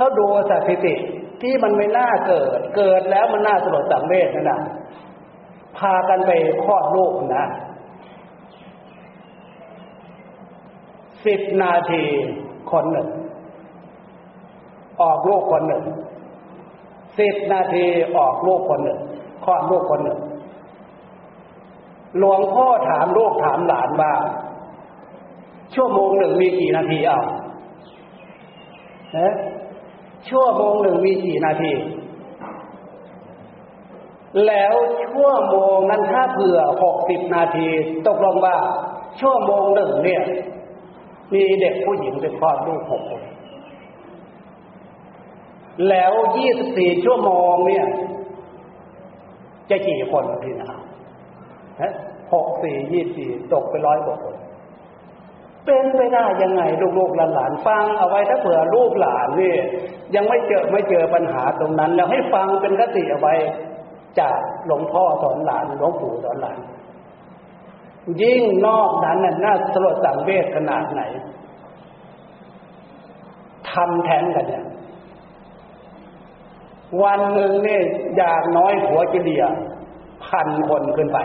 [0.00, 0.94] เขาดูสถิติ
[1.42, 4.60] ที่มันไม่น่าเกิด เกิดแล้วมันน่าสลดสังเวชนั่นนะ
[5.78, 6.30] พากันไป
[6.64, 7.46] คลอดลูกนะ
[11.26, 12.04] สิบนาที
[12.70, 13.08] คนหนึ่ง
[15.02, 15.84] ออกลูกคนหนึ่ง
[17.18, 17.84] สิบนาที
[18.16, 19.00] ออกลูกคนหนึ่ง
[19.44, 20.18] คลอดลูกคนหนึ่ง
[22.18, 24.12] หลวงพ่อถามลูกถามหลานว่า
[25.74, 27.20] ชั่วโมงหนึ่งมีกี่นาทีอะ
[29.18, 29.34] นะ
[30.28, 31.72] ชั่วโมงหนึ่งมีกี่นาที
[34.46, 37.68] แล้วชั่วโมงนั้นถ้าเผื่อหกสิบนาที
[38.06, 38.56] ตกลงว่า
[39.20, 40.22] ชั่วโมงหนึ่งเนี่ย
[41.34, 43.22] มีเด็กผู้หญิงเป็นคลอดลูกหกคน
[45.88, 47.86] แล้วยี่สิบสี่ชั่วโมงเนี่ย
[49.70, 50.80] จะกี่คนพี่นะ
[52.32, 54.36] หกสี่ยี่สี่ตกไปร้อยกว่าคน
[55.70, 56.62] เป็นไปได้ยังไง
[56.98, 59.54] ลูกๆหลานๆฟังเอาไว้ถ้าเผื่อลูกหลานนี่
[60.14, 63.34] ยังไม่เจอไม่เจอปัญหาตรงนั้น แล้วให้ฟังเป็นคติเอาไว้
[64.20, 66.58] จากหลวงพ่อสอนหลานหลวงปู่สอนหลาน
[68.22, 71.02] ยิ่งนอกนั้นน่ะน่าสลดสังเวชขนาดไหน
[73.70, 74.64] ทำแทนกันเนี่ย
[77.02, 77.82] วันหนึ่งเนี่ย
[78.16, 79.44] อยากน้อยหัวจะเดีย
[80.26, 81.18] พันคนขึ้นไป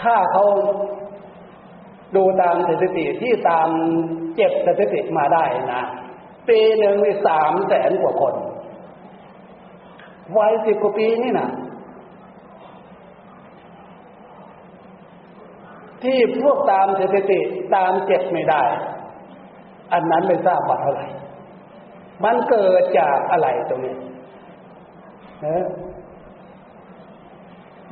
[0.00, 0.44] ถ้าเขา
[2.14, 3.68] ดูตามสถิติที่ตาม
[4.36, 5.82] เจ็บสถิติมาได้นะ
[6.48, 8.34] ปีหนึ่งมีสามแสนกว่าคน
[10.36, 11.48] วัยสิบกว่าปีนี่นะ
[16.02, 17.40] ที่พวกตามสถิติ
[17.74, 18.62] ตามเจ็บไม่ได้
[19.92, 21.06] อันนั้นไม่ทราบว่าเท่าไหร่
[22.24, 23.96] มันเกิดจากอะไรตรงนี้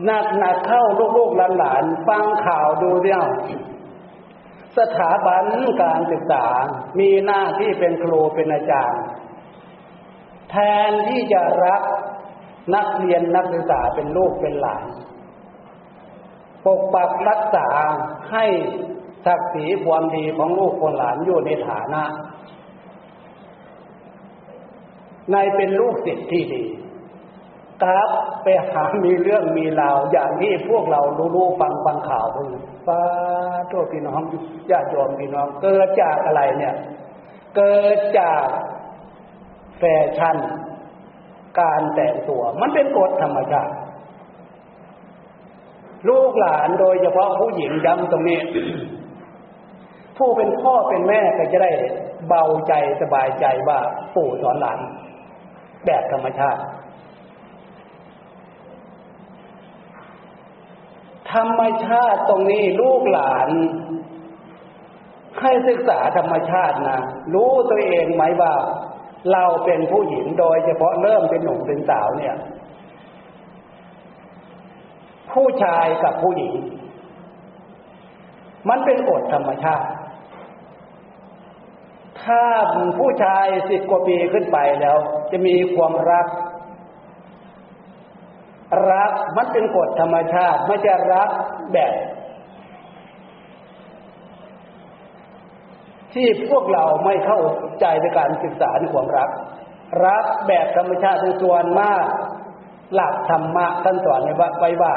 [0.04, 0.84] หนักหนักเข้า
[1.16, 3.24] ลูกๆหลานๆฟังข่าวดูเดียว
[4.78, 5.44] สถาบัน
[5.82, 6.46] การศึกษา
[6.98, 9.02] มีหน้าที่เป็นครูเป็นอาจารย์
[10.50, 10.56] แท
[10.88, 11.82] นที่จะรัก
[12.74, 14.84] นักเรียนนักศึกษาเป็นลูกเป็นหลาน
[16.64, 17.68] ปกปักรักษา
[18.32, 18.44] ให้
[19.26, 22.02] ศักดิ์ศรีความดีของลูกคนหลานอยู่ในฐานะ
[25.32, 26.64] ในเป็นลูกศิษย์ที่ดี
[27.84, 28.10] กราบ
[28.42, 31.00] ไปหามีเรื่องมีราวอย่างที่พวกเรา
[31.34, 33.00] รู้ๆฟังฟังข่าวพวกนี้ป้า
[33.70, 34.20] ตัวพี่น้อง
[34.70, 36.74] ญาติโยมพี่น้อง เกิดจากอะไรเนี่ย
[37.56, 38.46] เกิดจาก
[39.78, 39.82] แฟ
[40.16, 40.36] ชั่น
[41.60, 43.74] การแต่งตัว มันเป็นกฎธรรมชาติ
[46.08, 48.40] ลูกหลานโดยเฉพาะผู้หญิงย้ำตรงนี้
[50.18, 51.72] ผู้เป็นพ่อเป็นแม่ก็จะได้
[52.28, 53.78] เบาใจสบายใจว่า
[54.14, 54.78] ปู่สอนหลาน
[55.86, 56.60] แบบธรรมชาติ
[61.34, 63.48] ธรรมชาติตรงนี้ลูกหลาน
[65.40, 67.00] ให้ศึกษาธรรมชาตินะ
[67.34, 68.54] รู้ตัวเองไหมว่า
[69.32, 72.36] เราเป็นผู้หญิงโดยเฉพาะเริ่มเป็นหนุ่มเป็นสาวเนี่ย
[75.32, 76.54] ผู้ชายกับผู้หญิง
[78.68, 79.88] มันเป็นกฎธรรมชาติ
[82.22, 82.42] ถ้า
[82.98, 84.96] ผู้ชายสิบกว่าปีขึ้นไปแล้ว
[85.30, 86.26] จะมีความรัก
[88.92, 91.30] รักมันเป็นกฎธรรมชาติไม่ใช่รัก
[91.72, 91.94] แบบ
[96.14, 97.40] ที่พวกเราไม่เข้า
[97.80, 99.30] ใจในการศึกษาในความรัก
[100.06, 102.04] รักแบบธรรมชาติในส่วนมาก
[102.94, 104.20] หลักธรรมะท่านสอน
[104.60, 104.94] ไว้ว่า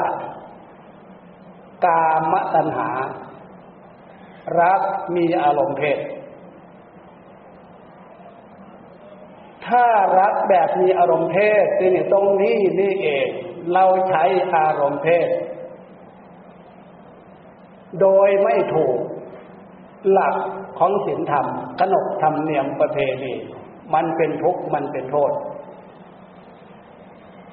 [1.84, 2.90] กามตัณหา
[4.60, 4.80] รัก
[5.16, 5.98] มีอารมณ์เพศ
[9.66, 9.86] ถ้า
[10.20, 13.28] รักแบบมีอารมณ์เพศนี่ตรงนี้นี่เอง
[13.74, 15.28] เราใช้อารมณ์เพศ
[18.00, 18.98] โดยไม่ถูก
[20.10, 20.36] หลัก
[20.78, 21.46] ของศีลธรรม
[21.80, 23.34] ขนบธรรมเนียมประเพณี
[23.94, 25.32] มันเป็นทุกข์มันเป็นโทษ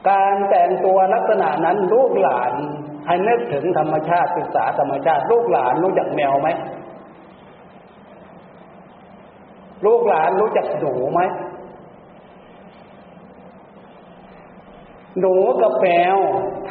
[0.10, 2.54] การแต่งตัวลักษณะนั้นลูกหลาน
[3.06, 6.50] ให้นึกถึงธรรมชาติศึกษาธรรมชาติ ลูกหลานรู้จักแมวไหม
[9.86, 11.22] ลูกหลานรู้จักหนูไหม
[15.20, 16.18] หนูกับแมว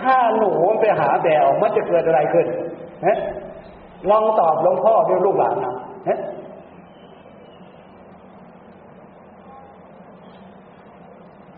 [0.01, 2.47] ถ้าหนูไปหาแมวมันจะเกิดอะไรขึ้น
[3.03, 3.15] เฮ้
[4.11, 5.75] ลองตอบหลวงพ่อด้วยลูกหลานนะ
[6.07, 6.17] เฮ้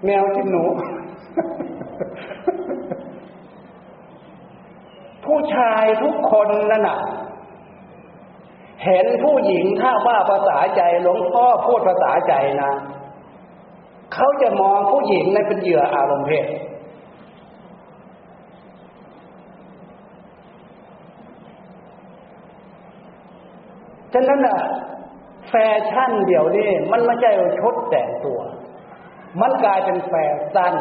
[0.04, 0.62] แมวกินหนู
[5.24, 6.98] ผู้ชายทุกคนนั่นน่ะ
[8.84, 12.72] เห็นผู้หญิงถ้าว่าภาษาใจหลวงพ่อพูดภาษาใจนะ
[14.14, 16.46] เขาจะมองผู้หญิงในเป็นเหยื่ออารมณ์เพศ
[24.12, 24.58] ฉะนั้นอะ
[25.48, 25.54] แฟ
[25.90, 28.38] ชั่นเดี๋ยวนี้มันไม่ใช่ชุดแต่งตัว
[29.40, 30.14] มันกลายเป็นแฟ
[30.54, 30.74] ชั่น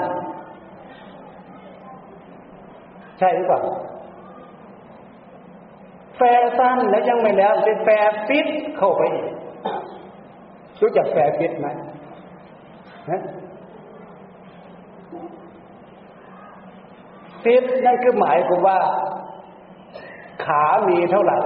[3.20, 3.62] ใช่หรือเปล่า
[6.18, 6.22] แฟ
[6.58, 7.90] ชั่นแล้วยังไม่แล้วเป็นแฟ
[8.28, 8.48] ฟิต
[8.78, 9.28] เข้าไปอีก
[10.82, 11.68] รู้จักแฟฟิตไหม
[17.44, 18.80] ฟิตนั่นคือหมายความว่า
[20.46, 21.38] ขามีเท่าไหร่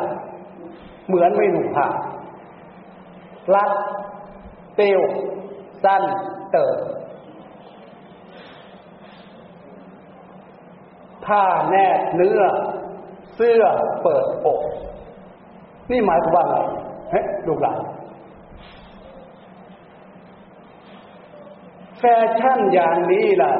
[1.09, 1.87] เหมือนไม่หนุ่มผ้า
[3.55, 3.71] รัด
[4.75, 5.01] เตียว
[5.83, 6.03] สั้น
[6.51, 6.77] เติม
[11.25, 12.41] ผ้าแนบเนื้อ
[13.35, 13.63] เสื้อ
[14.03, 14.61] เปิดอก
[15.91, 16.55] นี่หมายความว่าไง
[17.11, 17.79] เฮ้ลูกหลาน
[21.99, 22.03] แฟ
[22.39, 23.51] ชั่นอย่างนี้ล่ะ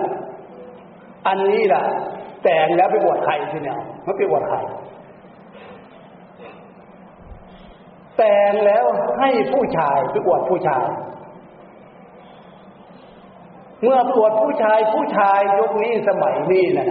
[1.28, 1.84] อันนี้ล่ะ
[2.44, 4.58] แต่งแล้วไปบวชใครทีเนี่ยมันไปบวชใคร
[8.20, 8.84] แต่งแล้ว
[9.20, 10.86] ให้ผู้ชายไปอวดผู้ชาย
[13.82, 16.90] เมื่ออวดผู้ชายผู้ชายยุคนี้สมัยนี้นะ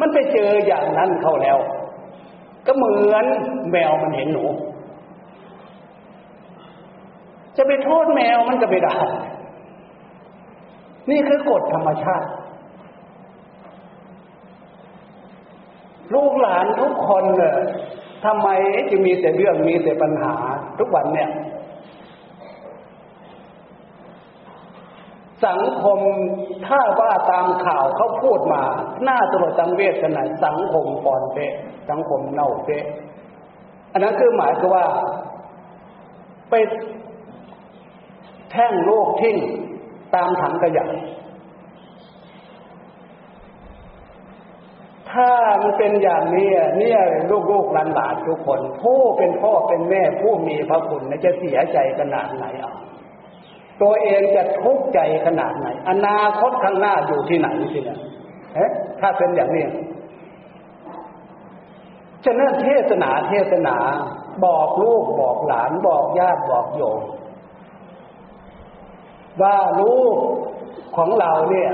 [0.00, 1.58] มันไปเจออย่างนั้นเข้าแล้ว
[2.66, 3.24] ก็เหมือน
[3.70, 4.44] แมวมันเห็นหนู
[7.56, 8.96] จะไปโทษแมวมันก็ไม่ได้
[11.10, 12.28] นี่คือกฎธรรมชาติ
[16.14, 17.54] ลูกหลานทุกคนเนี่ย
[18.24, 18.48] ทำไม
[18.90, 20.34] จึงมีแต่เรื่องมีแต่ปัญหา
[20.78, 21.30] ทุกวันเนี่ย
[25.46, 26.00] สังคม
[26.66, 28.62] ถ้าว่าตามข่าวเขาพูดมา
[29.04, 31.54] หน้าตรวจตังเวทขนาดสังคมปอนเปะ
[31.90, 32.84] สังคมเน่าเปะ
[33.92, 34.84] อันนั้นคือหมายคือว่า
[36.50, 36.54] ไป
[38.50, 39.36] แท่งโลกทิ้ง
[40.14, 40.84] ตามถังขยะ
[45.12, 45.30] ถ้า
[45.62, 47.00] มันเป็นอย่างนี้เนี่ย
[47.30, 52.74] ลูกลูกหลานหลานทุกคน ผู้เป็นพ่อเป็นแม่ผู้มีพระคุณจะเสียใจขนาดไหนอะ
[53.82, 57.98] ตัวเองจะทุกข์ใจขนาดไหน อนาคตข้างหน้าอยู่ที่ไหนสิเนี่ย
[58.54, 59.66] เอ๊ะถ้าเป็นอย่างนี้
[62.24, 63.76] ฉะนั้นเทศนาเทศนา
[64.44, 67.00] บอกลูกบอกหลานบอกญาติบอกโยม
[69.42, 70.16] ว่าลูก
[70.96, 71.70] ของเราเนี่ย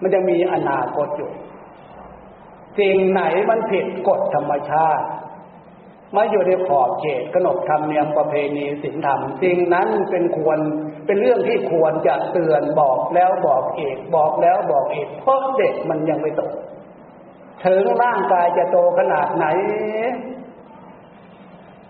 [0.00, 1.30] มันจะมีอนาคตอยู่
[2.78, 5.06] สิ่งไหนมันผิดกฎธรรมชาติ
[6.16, 10.58] มาอยู่ในขอบเขตขนบธรรมเนียมประเพณีศีลธรรมสิ่งนั้นเป็นควร
[11.06, 16.42] เป็นเรื่องที่ควรจะเตือนบอกแล้วบอกเอกบอกแล้วบอกเอกเพราะเด็กมันยังไม่โต
[17.64, 19.46] ถึงร่างกายจะโตขนาดไหน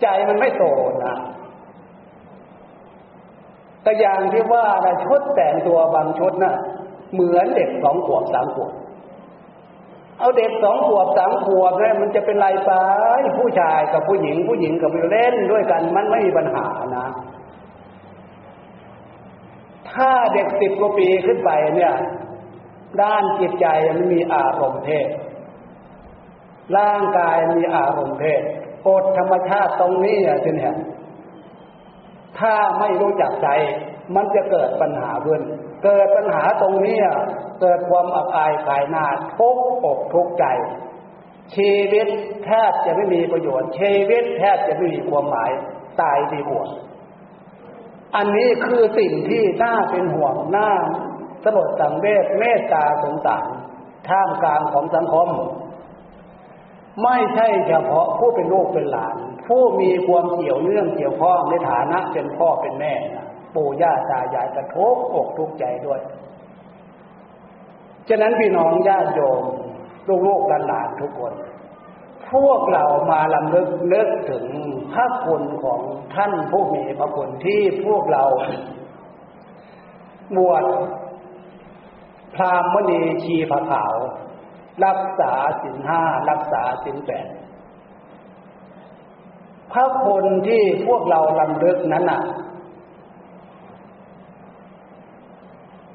[0.02, 0.64] ใจมันไม่โต
[1.06, 1.16] นะ
[3.82, 4.66] แต่อย่างที่ว่า
[5.04, 6.56] ชุดแต่งตัวบางชุดนะ่ะ
[7.12, 8.72] เหมือนเด็กสองขวบสามขวบ
[10.18, 12.70] เอาเด็กสองขวบสามขวบเนี่ยมันจะเป็นไรไป
[13.38, 17.08] ผู้ชายกับผู้หญิง ผู้หญิงกับผู้เล่นด้วยกัน มันไม่มีปัญหานะ
[19.90, 21.94] ถ้าเด็กสิบกว่าปีขึ้นไปเนี่ย
[23.02, 25.08] ด้านจิตใจมันมีอารมณ์เพศ
[26.76, 28.42] ร่างกายมีอารมณ์เพศ
[28.86, 30.76] กฎธรรมชาติตรงนี้เนี่ยเนี่ย
[32.38, 33.48] ถ้าไม่รู้จักใจ
[34.14, 35.42] มันจะเกิดปัญหาขึ้น
[35.86, 36.98] เกิดปัญหาตรงนี้
[37.60, 39.06] เกิดความอับอายขายหน้า
[39.38, 40.44] ทุกอกทุกใจ
[41.54, 42.06] ชีวิต
[42.44, 45.50] แทบจะไม่มีประโยชน์ ชีวิตแทบจะไม่มีความหมาย
[46.00, 46.66] ตายดีกว่า
[48.16, 50.70] อันนี้คือสิ่งที่น่าเป็นห่วงน่า
[51.44, 53.46] สลดสังเวชเมตตาสงสาร
[54.08, 55.28] ท่ามกลางของสังคม
[57.02, 59.16] ไม่ใช่เฉพาะผู้เป็นลูกเป็นหลาน
[59.46, 62.94] ผู้มีความเกี่ยวเนื่องเกี่ยวข้องในฐานะเป็นพ่อเป็นแม่
[63.56, 66.00] ปู่ย่าตายายกระทบอกทุกใจด้วย
[68.08, 69.42] ฉะนั้นพี่น้องญาติโยม
[70.26, 71.32] ลูกๆหลานทุกคน
[72.32, 74.44] พวกเรามาลำลึกนึกถึง
[74.92, 75.80] พระคุณของ
[76.14, 78.24] ท่านผู้มีพระคุณที่พวกเรา
[80.36, 80.64] บวช
[82.34, 83.94] พรามณีชีผาขาว
[84.84, 85.32] รักษา
[85.62, 87.26] สินห้ารักษาสินแปด
[89.72, 92.20] พระคุณที่พวกเราลำลึกนั้นน่ะ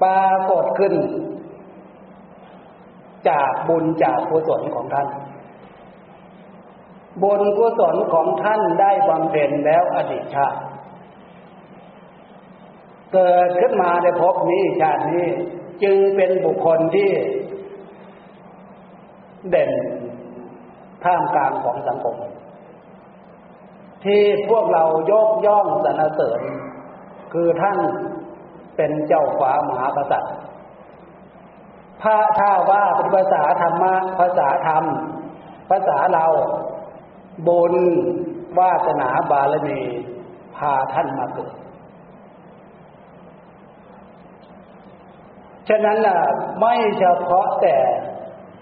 [0.03, 0.93] ปรากฏขึ้น
[3.29, 5.07] จากบุญจากกุศลของท่าน
[7.23, 10.59] บุญกุศลของท่านได้บำเพ็ญแล้วอดีตชาติ
[13.13, 15.25] เกิดขึ้นมาในภพนี้ชาตินี้
[15.83, 17.09] จึงเป็นบุคคลที่
[19.49, 19.71] เด่น
[21.03, 22.15] ท่ามกลางของสังคม
[24.05, 26.41] ที่พวกเรายกย่องสรรเสริญ
[27.33, 27.77] คือท่าน
[28.82, 30.34] เป็นเจ้าฟ้ามหากษัตริย์
[32.01, 34.84] พระถ้าว่าเป็นภาษาธรรมะภาษาธรรม
[35.69, 36.25] ภาษาเรา
[37.47, 37.73] บุญ
[38.59, 39.79] วาสนาบารมี
[40.55, 41.53] พาท่านมาเกิด
[45.69, 46.17] ฉะนั้นล่ะ
[46.59, 47.77] ไม่เฉพาะแต่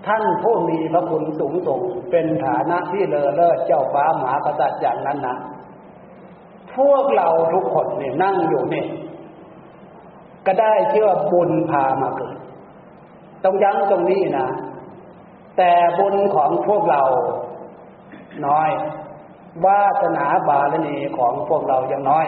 [0.07, 5.37] ท่านผู้มีพระคุณสูงส่งเป็นฐานะที่เลอเลิศเจ้าฟ้ามหากษัตริย์อย่างนั้นนะ
[6.75, 8.87] พวกเราทุกคนเนี่ยนั่งอยู่เนี่ย
[10.51, 12.37] ก็ได้เชื่อบุญพามาเกิด
[13.43, 14.47] ต้องยั้งตรงนี้นะ
[15.57, 17.03] แต่บุญของพวกเรา
[18.45, 18.69] น้อย
[19.65, 22.25] วาสนาบารมีของพวกเรายังน้อย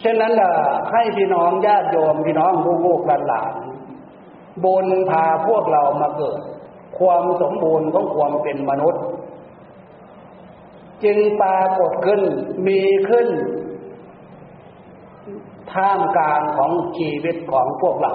[0.00, 0.52] เช่นนั้นล่ะ
[0.92, 2.52] ให้พี่น้องญาติโยมพี่น้อง
[2.84, 3.52] ลูกหลาน
[4.64, 6.40] บุญพาพวกเรามาเกิด
[6.98, 9.02] ความสมบูรณ์ของความเป็นมนุษย์
[11.04, 12.22] จึงปรากฏขึ้น
[12.66, 13.28] มีขึ้น
[15.72, 18.12] ท่ามกลางของชีวิตของพวกเรา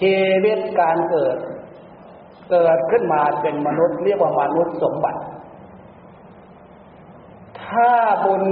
[0.00, 1.36] ชีวิตการเกิด
[2.50, 5.20] เกิดขึ้นมาเป็นมนุษย์เรียกว่ามนุษย์สมบัติ
[7.62, 7.92] ถ้า
[8.24, 8.44] บุญ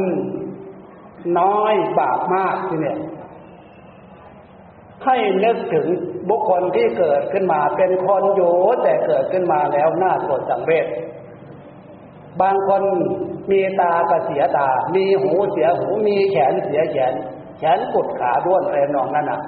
[1.39, 2.99] น้อยบาปมากที่เนี่ย
[5.05, 5.87] ให้นึกถึง
[6.29, 10.87] บุคคลที่เกิดขึ้นมาเป็นคนอยู่แต่เกิดขึ้นมาแล้วน่าสดสังเวช
[12.41, 12.83] บางคน
[13.51, 17.15] มีตาก็เสียตา มีหูเสียหู มีแขนเสียแขน
[17.63, 19.41] แขนกดขาด้วนอะไรนองนั่นน่ะ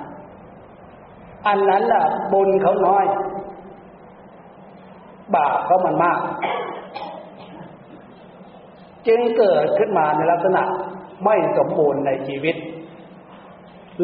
[1.47, 3.05] อันนั้นน่ะบุญเขาน้อย
[5.35, 6.19] บาปเขามันมาก
[9.07, 10.62] จึงเกิดขึ้นมาในลักษณะ
[11.25, 12.57] ไม่สมบูรณ์ในชีวิต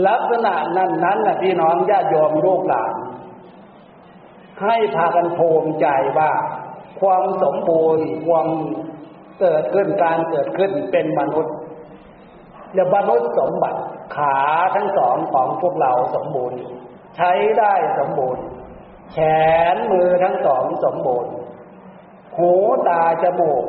[0.08, 2.92] ลักษณะนั้นนั้นนะพี่น้องญาติโยมลูกหลาน
[4.62, 5.86] ให้พากันโภมใจ
[6.18, 6.30] ว่า
[7.00, 8.48] ความสมบูรณ์ความ
[9.40, 11.54] เกิดขึ้นการเกิดขึ้นเป็นมนุษย์
[12.74, 13.80] และมนุษย์สมบัติ
[14.16, 14.38] ขา
[14.74, 16.58] ทั้งสองของพวกเราสมบูรณ์
[17.16, 18.44] ใช้ได้สมบูรณ์
[19.12, 19.16] แข
[19.74, 21.32] นมือทั้งสองสมบูรณ์
[22.36, 22.52] หู
[22.88, 23.64] ตาจมูก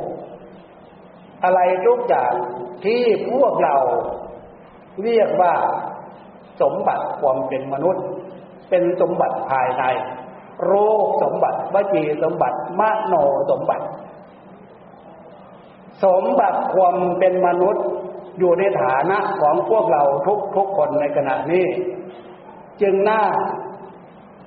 [1.44, 2.32] อะไรทุกอย่าง
[2.84, 3.76] ที่พวกเรา
[5.02, 5.54] เรียกว่า
[6.62, 8.04] สมบัติความเป็นมนุษย์
[8.70, 9.84] เป็นสมบัติภายใน
[10.64, 10.72] โร
[11.04, 13.14] คสมบัติวจีสมบัติมโน
[13.50, 13.86] สมบัติ
[16.04, 17.84] สมบัติความเป็นมนุษย์
[18.38, 21.66] อยู่ในฐานะของพวกเราทุกทุกคนในขณะนี้
[22.80, 23.22] จึงน่า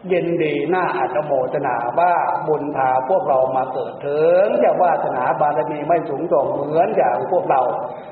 [0.09, 2.13] เย็นดีน่าอัตโมทนาว่า
[2.47, 7.61] บุญพาพวกเรามาเกิดถึงจะวาสนาบารมีไม่สูงส่งเหมือนอย่างพวกเรา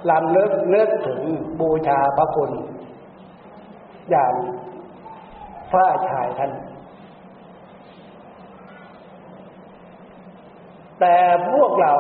[0.10, 1.20] ลำเลิกเลิกถึง
[1.60, 2.52] บูชาพระคุณ
[4.12, 4.34] อย่าง
[5.72, 6.52] ฝ้าชายท่าน
[11.00, 11.16] แต่
[11.52, 11.94] พวกเรา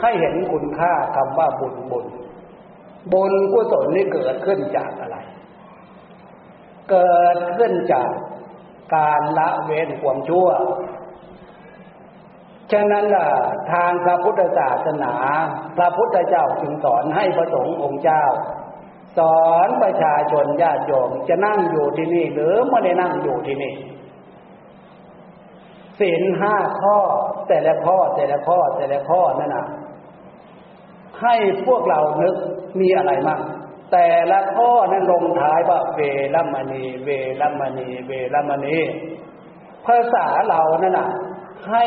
[0.00, 2.06] ให้เห็นคุณค่าคำว่าบุญบุญ
[3.12, 5.16] บุญกุศลนี่เกิดขึ้นจากอะไร
[6.90, 8.10] เกิดขึ้นจาก
[8.96, 10.48] การละเว้นความชั่ว
[12.72, 13.28] ฉะนั้นล่ะ
[13.72, 15.14] ทางพระพุทธศาสนา
[15.76, 18.24] พระพุทธเจ้าจึงสอนให้พระสงฆ์องค์เจ้า
[19.18, 23.74] สอนประชาชนญาติโยมจะนั่งอยู่ที่นี่ หรือไม่ได้นั่งอยู่ที่นี่
[26.00, 26.98] ศีลห้าข้อ
[27.48, 29.66] แต่ละข้อแต่ละข้อแต่ละข้อนั่นนะ
[31.22, 31.34] ให้
[31.66, 32.36] พวกเรานึก
[32.80, 33.40] มีอะไรมั่ง
[33.92, 36.00] แต่ละข้อนั้นลงท้ายว่าเว
[36.34, 37.08] รมณี เว
[37.40, 38.78] รมณี เวรมณี
[39.86, 41.08] ภาษาเรานั่นน่ะ
[41.70, 41.84] ให้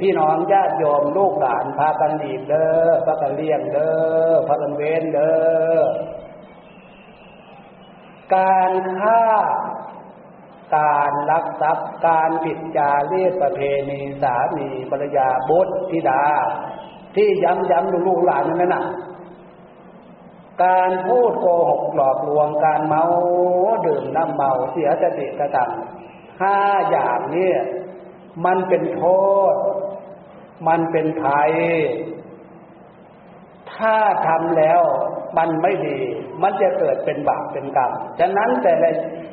[0.00, 3.92] พี่น้องญาติโยมลูกหลานพากันดีเด้อพากันเลี้ยงเด้
[4.28, 5.34] อพากันเว้นเด้
[5.78, 5.80] อ
[8.34, 9.24] การฆ่า
[10.76, 13.60] การลักทรัพย์การผิดจารีตประเพ
[13.90, 16.24] ณีสามีภรรยาบุตรธิดา
[17.14, 18.84] ที่ย้ำย้ำลูกหลานนั่นน่ะ
[20.64, 23.02] การพูดโกหกหลอกลวงการเมา
[23.86, 25.70] ดื่มน้ำเมาเสียสติกระตัง
[26.40, 26.56] ห้า
[26.90, 27.50] อย่างนี้
[28.44, 29.04] มันเป็นโท
[29.52, 29.54] ษ
[30.68, 31.52] มันเป็นภัย
[33.74, 33.96] ถ้า
[34.26, 34.80] ทำแล้ว
[35.38, 35.98] มันไม่ดี
[36.42, 38.90] มันจะเกิดเป็นบาปเป็นกรรม ฉะนั้นแต่ละ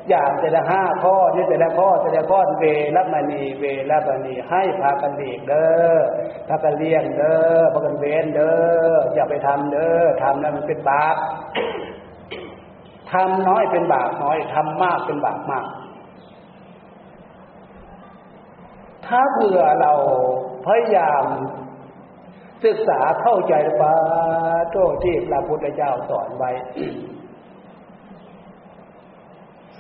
[0.10, 5.98] อย่างแต่ละห้าข้อนี่แต่ละข้อแต่ละข้อเวรมณีเวรมณีให้พากันดีเด้อ
[6.48, 8.54] พากันเลี้ยงเด้อพากันเว้นเด้
[8.92, 11.16] ออย่าไปทำเด้อทำแล้วมันเป็นบาป
[13.12, 15.66] ทำน้อยเป็นบาปน้อยทำมากเป็นบาปมาก
[19.06, 19.94] ถ้าเผื่อเรา
[20.66, 21.24] พยายาม
[22.66, 23.94] ศึกษาเข้าใจปา
[24.72, 26.52] โตที่พระพุทธเจ้าสอนไว้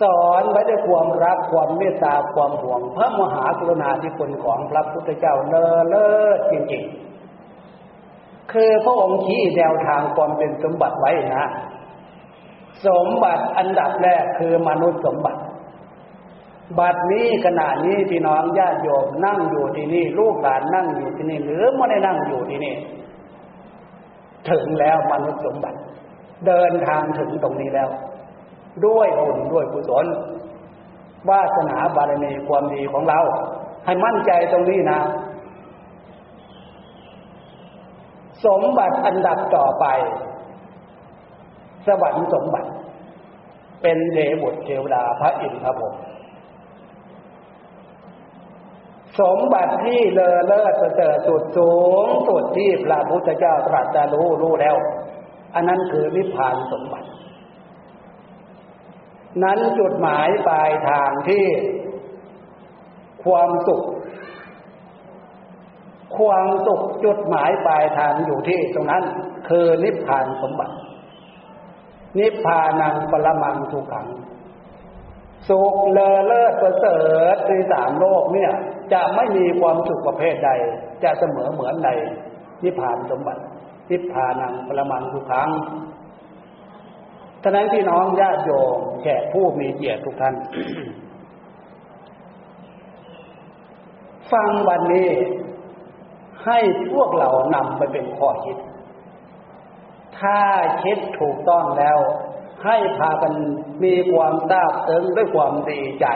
[0.02, 11.46] สอนไว้ด้วยความรักความเมตตาความห่วง พระมหากรุณาธิคุณของพระพุทธเจ้าเลอเลิศจริงๆ คือพระองค์ชี้แนวทางความเป็นสมบัติไว้นะ
[12.88, 15.42] สมบัติอันดับแรกคือมนุษย์สมบัติ
[16.80, 22.76] บัดนี้ขณะนี้พี่น้องญาติโยมนั่งอยู่ที่นี่ ลูกหลานนั่งอยู่ที่นี่หรือไม่ได้นั่งอยู่ที่นี่
[24.50, 25.80] ถึงแล้วมนุษย์สมบัติ
[26.48, 27.90] เดินทางถึงตรงนี้แล้ว
[28.86, 30.06] ด้วยบุญด้วยกุศล
[31.30, 33.20] วาสนาบารมีความดีของเรา
[33.86, 35.00] ให้มั่นใจตรงนี้นะ
[38.46, 39.86] สมบัติอันดับต่อไป
[41.88, 42.70] สวรรค์สมบัติ
[43.82, 45.94] เป็นเดบุตรเทวดาพระอินทร์พระพรหม
[49.20, 51.72] สมบัติที่เลอเลิศเสริฐสุดสู
[52.06, 54.76] งสุดที่พระพุทธเจ้าตรัสรู้รู้แล้ว
[55.56, 57.08] อันนั้นคือนิพพานสมบัติ
[59.44, 61.46] นั้นจุดหมายปลายทางที่
[63.24, 63.84] ความสุข
[66.18, 69.04] ความสุขจุดหมายปลายทางอยู่ที่ตรงนั้น
[69.50, 70.76] คือนิพพานสมบัติ
[72.20, 74.08] นิพพานังปรมังสุขัง
[75.50, 77.00] สุขเลอเลิศประเสริ
[77.34, 78.52] ฐในสามโลกเนี่ย
[78.94, 80.52] จะไม่มีความสุขประเภทใด
[81.04, 81.90] จะเสมอเหมือนใน
[82.64, 83.42] นิพพานสมบัติ
[83.90, 85.50] ทิพานังปรมังทุขัง
[87.44, 90.36] ฉะนั้นพี่น้องญาติโยมแขกผู้มีเกียรติทุกท่าน
[94.32, 95.10] ฟังวันนี้
[96.46, 96.60] ให้
[96.94, 98.58] พวกเรานำไปเป็นข้อคิด
[100.20, 100.40] ถ้า
[100.84, 101.98] คิดถูกต้องแล้ว
[102.66, 103.34] ให้พากัน
[103.84, 106.08] มีความทราบซึ้งด้วยความดีใจ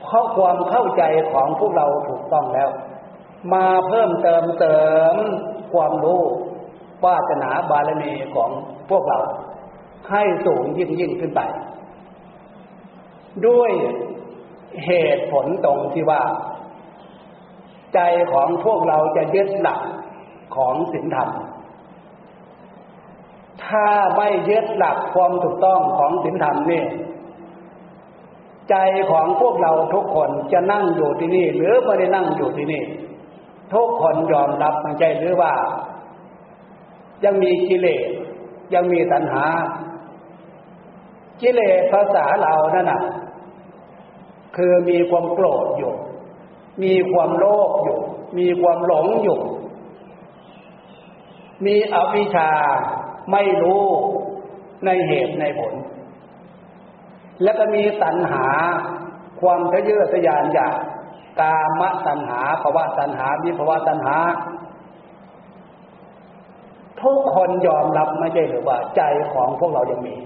[0.00, 1.02] เพราะความเข้าใจ
[1.32, 2.70] ของพวกเราถูกต้องแล้ว
[3.54, 4.78] มาเพิ่มเติมเติ
[5.12, 5.14] ม
[5.72, 6.22] ความรู้
[7.04, 8.50] วาสนาบารมีของ
[8.90, 9.18] พวกเรา
[10.10, 11.40] ให้สูงยิ่งยิ่งขึ้นไป
[13.46, 13.70] ด้วย
[14.86, 16.22] เหตุผลตรงที่ว่า
[17.94, 18.00] ใจ
[18.32, 19.80] ของพวกเราจะยึดหลัก
[20.56, 21.30] ของศีลธรรม
[23.66, 26.84] ถ้าไม่ยึดหลักความถูกต้องของศีลธรรมนี่
[28.70, 28.76] ใจ
[29.10, 32.82] ของพวกเราทุกคนจะนั่งอยู่ที่นี่ หรือไม่ได้นั่งอยู่ที่นี่
[33.74, 35.52] ทุกคนยอมรับมันใจหรือว่า
[37.24, 38.08] ยังมีกิเลส
[38.74, 39.46] ยังมีตัณหา
[41.42, 43.02] กิเลสภาษาเรานั่นน่ะ
[44.56, 45.94] คือมีความโกรธอยู่
[46.82, 47.98] มีความโลภอยู่
[48.38, 49.40] มีความหลงอยู่
[51.66, 52.50] มีอวิชชา
[53.32, 53.84] ไม่รู้
[54.84, 55.74] ในเหตุในผล
[57.42, 58.46] แล้วก็มีตัณหา
[59.40, 60.74] ความทะเยอทะยานอยาก
[61.40, 64.16] กามตัณหาภาวะตัณหาวิภาวะตัณหา
[67.06, 69.02] ทุกคนยอมรับไม่ใช่หรือว่าใจ
[69.32, 70.16] ของพวกเรายังมี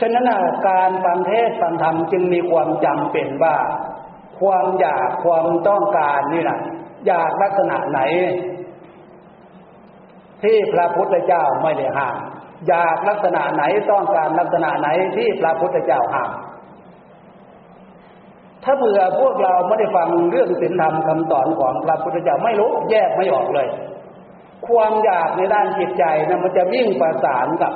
[0.00, 0.30] ฉะนั้น
[0.68, 3.56] การฟังเทศฟังธรรมจึงมีความจำเป็นว่า
[4.40, 6.58] ความอยากความต้องการนี่นะ
[7.06, 8.00] อยากลักษณะไหน
[10.42, 12.16] ที่พระพุทธเจ้าไม่ได้ห้าม
[12.68, 16.30] อยากลักษณะไหนต้องการลักษณะไหนที่พระพุทธเจ้าห้าม
[18.64, 23.68] ถ้าเบื่อพวกเราไม่ได้ฟังเรื่องศีลธรรมคำสอนของพระพุทธเจ้าไม่รู้แยกไม่ออกเลย
[24.66, 27.72] ความอยากในด้านจิตใจนะมันจะวิ่งประสานกับ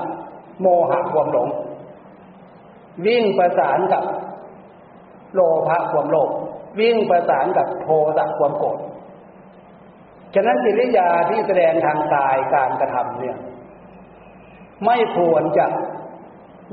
[0.60, 1.48] โมหะความหลง
[3.06, 4.04] วิ่งประสานกับ
[5.34, 6.30] โลภะความโลภ
[6.80, 8.78] วิ่งประสานกับโทสะความโกรธ
[10.34, 13.38] ฉะนั้นกิริยาที่แสดงทางกายการกระทำเนี่ย
[14.84, 15.66] ไม่ควรจะ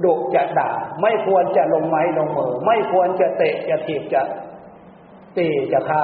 [0.04, 4.22] ดุจะด่า ไม่ควรจะลงไม้ลงมือ ไม่ควรจะเตะจะถีบจะ
[5.38, 6.04] ตีจะฆ่า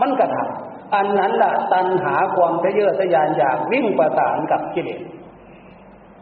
[0.00, 5.00] มันกระทำ อันนั้นล่ะตัณหาความทะเยอทะยานอยากวิ่งประสานกับกิเลส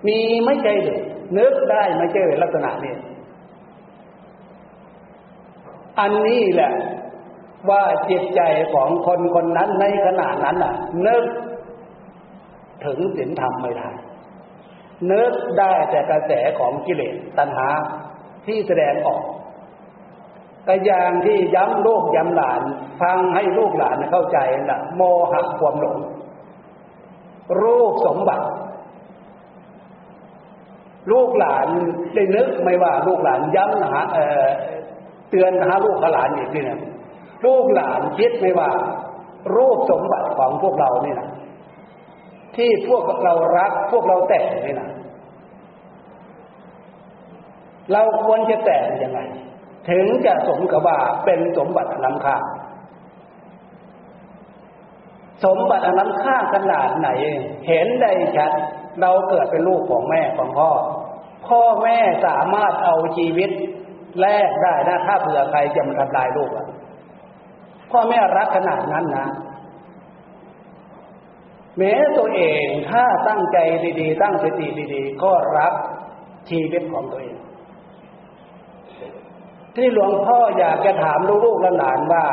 [0.06, 1.00] มีไม่ใช่หรือ
[1.38, 2.94] นึกได้ไม่ใช่ลักษณะนี้
[6.00, 6.72] อันนี้แหละ
[7.70, 8.40] ว่าจิตใจ
[8.74, 10.74] ของคนคนนั้นในขณะนั้นน่ะ
[11.06, 11.24] นึก
[12.84, 13.88] ถึงศีลธรรมไม่ได้
[15.12, 17.68] นึกได้แต่กระแสของกิเลสตัณหา
[18.46, 19.22] ที่แสดงออก
[20.64, 22.62] แต่อย่างที่ย้ำโลกย้ำหลาน
[23.00, 24.38] ฟังให้ลูกหลานเข้าใจ
[24.70, 25.98] นะโมหะความหลง
[27.60, 28.46] รูปสมบัติ
[31.12, 31.68] ลูกหลาน
[32.14, 34.00] ได้นึกไม่ว่าลูกหลานย้ำหา
[35.30, 36.80] เตือนหาลูกหลานอีกทีนึง
[37.46, 38.70] ลูกหลานคิดไม่ว่า
[39.56, 41.28] รูปสมบัติของพวกเรานี่นะ
[42.56, 44.90] ที่พวกเรารักพวกเราแต่งนี่นะ
[47.92, 49.20] เราควรจะแต่งยังไง
[49.90, 52.36] ถึงจะสมกับว่าเป็นสมบัติล้ำค่า
[55.44, 57.08] สมบัติอันล้ำค่าขนาดไหน
[57.68, 58.52] เห็นได้ชัด
[59.00, 60.70] เราเกิดเป็นลูกของแม่ของพ่อ
[61.48, 63.50] พ่อแม่สามารถเอาชีวิต
[64.20, 66.66] แลกได้นะถ้าเผื่อใครจะมาทำลายลูกอะ
[67.90, 69.28] พ่อแม่รักขนาดนั้นนะ
[71.78, 73.58] แม้ตัวเองถ้าตั้งใจ
[74.00, 75.72] ดีๆ ตั้งสติดีๆ ก็รับ
[76.50, 77.36] ชีวิตของตัวเอง
[79.74, 82.24] ที่หลวงพ่ออยากจะถามลูกๆหลานว่า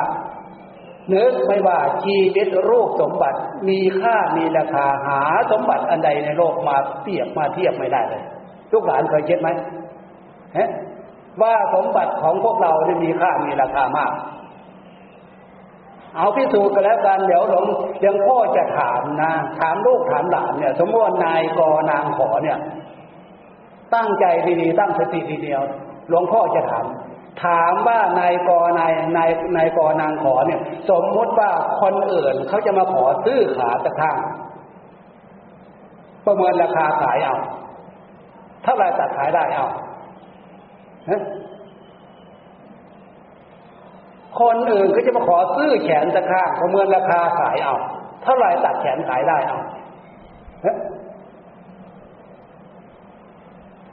[1.14, 3.40] นึกไม่ว่าชีวิตรูปสมบัติ
[3.70, 8.24] มีค่ามีราคาหาสมบัติอันใดในโลกมาเทียบมาเทียบไม่ได้เลย
[8.72, 9.50] ลูกหลานเคยคิดไหม
[10.58, 10.70] ฮะ
[11.42, 14.14] ว่าสมบัติของพวกเราได้มีค่ามีราคามาก
[16.16, 17.66] เอาพิสูจน์กันแล้วกันเดี๋ยวหลวง
[18.06, 21.60] ยังพ่อจะถามนะถามลูกถามหลานเนี่ย สมมตินายก
[21.92, 22.58] นางขอเนี่ย
[23.96, 24.26] ตั้งใจ
[24.62, 25.62] ดีๆตั้งสติดีเดียว
[26.10, 26.86] หลวงพ่อจะถาม
[27.44, 31.50] ถามว่านายกนายนายนายกนางขอเนี่ย สมมุติว่า
[31.82, 34.18] คนอื่นเขาจะมาขอซื้อขาตะข้าง
[36.26, 37.38] ประเมินราคาขายเอา
[38.64, 39.68] เท่าไรตัดขายได้เอา
[44.40, 47.76] คนอื่นก็จะมาขอซื้อแขนตะข้างประเมินราคาขายเอา
[48.24, 49.60] เท่าไรตัดแขนขายได้เอา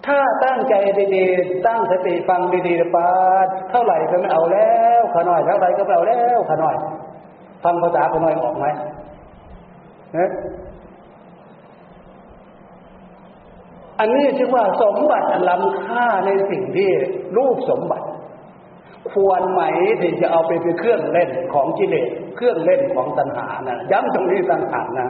[0.07, 0.75] ถ้าตั้งใจ
[1.15, 3.09] ดีๆ ตั้งสติฟังดีๆปา
[3.71, 6.77] เท่าไหร่ก็ไม่เอาแล้วขน่อยเท่าไหร่ก็ไม่เอาแล้วขน่อย
[7.65, 8.67] ฟังภาษาขน่อยออกไหม
[10.17, 10.31] นะ
[14.01, 16.91] อันนี้จึงว่าสมบัติล้ำค่าในสิ่งที่
[17.37, 18.07] รูปสมบัติ
[19.13, 19.63] ควรไหม
[20.01, 25.09] ที่จะเอาไปเป็นเครื่องเล่นของกิเลสเครื่องเล่นของตัณหานะย้ำตรงนี้ตัณหานะ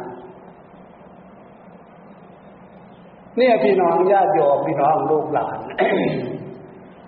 [3.39, 5.59] เนี่ยพี่น้องญาติโยมพี่น้องลูกหลาน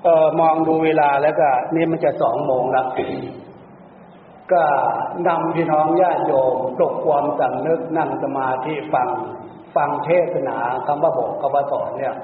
[0.04, 2.86] เออมองดูเวลาแล้วก็นี่มันจะสองโมงแล้ว
[4.52, 4.62] ก็
[5.28, 9.08] นำพี่น้องญาติโยมปลุกความสำนึกนั่งสมาธิฟัง
[9.76, 10.56] ฟังเทศนา
[10.86, 12.14] คำว่าบอกคำว่าสอนเนี่ย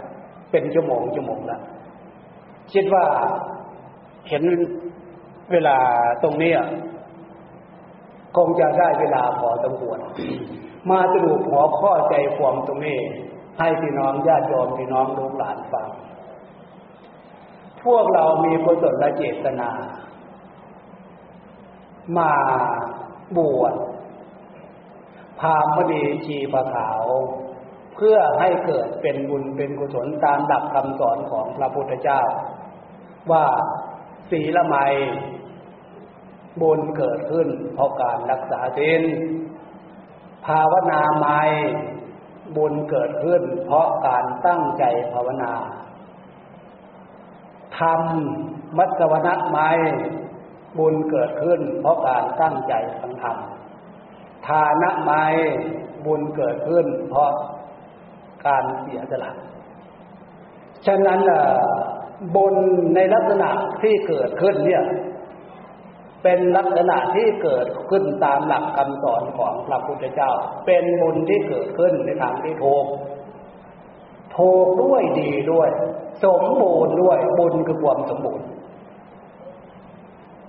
[0.51, 1.61] เป็นชั่วโมงชั่วโมงแล้ว
[2.73, 3.05] คิดว่า
[4.29, 4.43] เห็น
[5.53, 5.77] เวลา
[6.23, 6.53] ตรงนี้
[8.37, 9.99] คงจะได้เวลาพอสมควร
[10.91, 12.99] มาสรุปหัวข้อใจความตรงนี้
[13.61, 15.89] ให้พี่น้องญาติโยมพี่น้องลูกหลานฟัง
[17.85, 19.71] พวกเรามีกุศลเจตนา
[22.19, 22.33] มา
[23.37, 23.75] บวช
[25.41, 27.05] พามดีชีพขาว
[27.95, 32.21] เพื่อให้เกิดเป็นบุญเป็นกุศลตามดับคำสอนของพระพุทธเจ้า
[33.31, 33.45] ว่า
[34.31, 34.77] ศีละไม
[36.61, 39.03] บุญเกิดขึ้นเพราะการรักษาศีล
[40.47, 41.27] ภาวนาไม
[42.57, 45.53] บุญเกิดขึ้นเพราะการตั้งใจภาวนา
[47.79, 49.59] ทำมัสวนะไม
[50.79, 53.37] บุญเกิดขึ้น เพราะการตั้งใจฟังธรรม
[54.47, 55.11] ทานะไม
[56.07, 57.31] บุญเกิดขึ้น เพราะ
[58.47, 59.31] การเสียสละ
[60.87, 61.21] ฉะนั้น
[62.37, 62.55] บุญ
[62.95, 63.51] ในลักษณะ
[63.83, 64.83] ที่เกิดขึ้นเนี่ย
[66.23, 70.31] เป็นลักษณะที่เกิดขึ้นตามหลักคำสอนของพระพุทธเจ้า
[70.67, 72.87] เป็นบุญที่เกิดขึ้นในทางที่ถูก
[74.37, 75.69] ถูกด้วยดีด้วย
[76.25, 78.47] สมบูรณ์ด้วยบุญคือความสมบูรณ์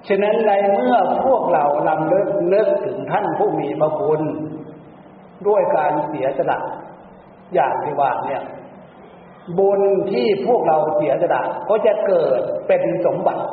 [0.07, 4.21] ฉะนั้นในเมื่อพวกเราลำเลิกนึกถึงท่านผู้มีพระคุณ
[5.47, 6.59] ด้วยการเสียสละ
[7.53, 8.43] อย่างที่ว่าเนี่ย
[9.59, 13.43] บุญที่พวกเราเสียสละก็จะเกิดเป็นสมบัติ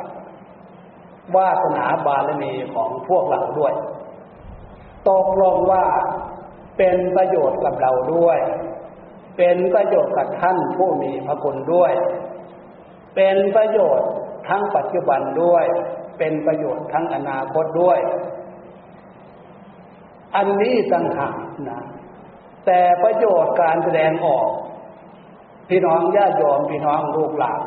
[1.35, 3.73] วาสนาบารมีของพวกเราด้วย
[5.09, 5.85] ตกลงว่า
[6.77, 8.39] เป็นประโยชน์กับเราด้วย
[9.37, 11.91] เป็นประโยชน์กับท่านผู้มีพระคุณด้วย
[13.15, 14.09] เป็นประโยชน์
[14.49, 15.65] ทั้งปัจจุบันด้วย
[16.17, 17.99] เป็นประโยชน์ทั้งอนาคตด้วย
[20.35, 21.35] อันนี้ต่างหาก
[21.69, 21.81] นะ
[22.65, 24.47] แต่ประโยชน์การแสดงออก
[25.69, 27.61] พี่น้องญาติโยมพี่น้องลูกหลาน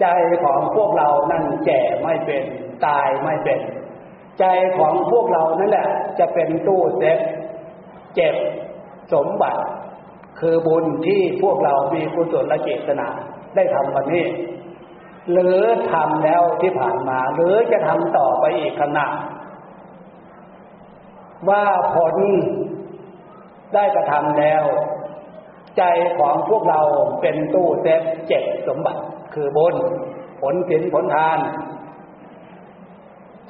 [0.00, 0.06] ใจ
[0.44, 2.44] ของพวกเรานั่นแก่ไม่เป็น
[2.86, 3.60] ตายไม่เป็น
[4.38, 4.44] ใจ
[4.78, 7.18] ของพวกเรานั่นแหละ จะเป็นตู้เซฟ
[8.14, 8.34] เจ็บ
[9.12, 9.62] สมบัติ
[10.40, 13.08] คือบุญที่พวกเรามีกุศลและเจตนา
[13.54, 14.24] ได้ทำวันนี้
[15.32, 15.60] หรือ
[15.92, 19.06] ทำแล้วที่ผ่านมา หรือจะทำต่อไปอีกขณะ
[21.48, 21.64] ว่า
[21.94, 22.14] ผล
[23.74, 24.64] ได้กระทำแล้ว
[25.78, 25.82] ใจ
[26.18, 26.80] ของพวกเรา
[27.20, 29.02] เป็นตู้เซฟเจ็ดสมบัติ
[29.34, 29.74] คือบน
[30.40, 31.38] ผลสินผลทาน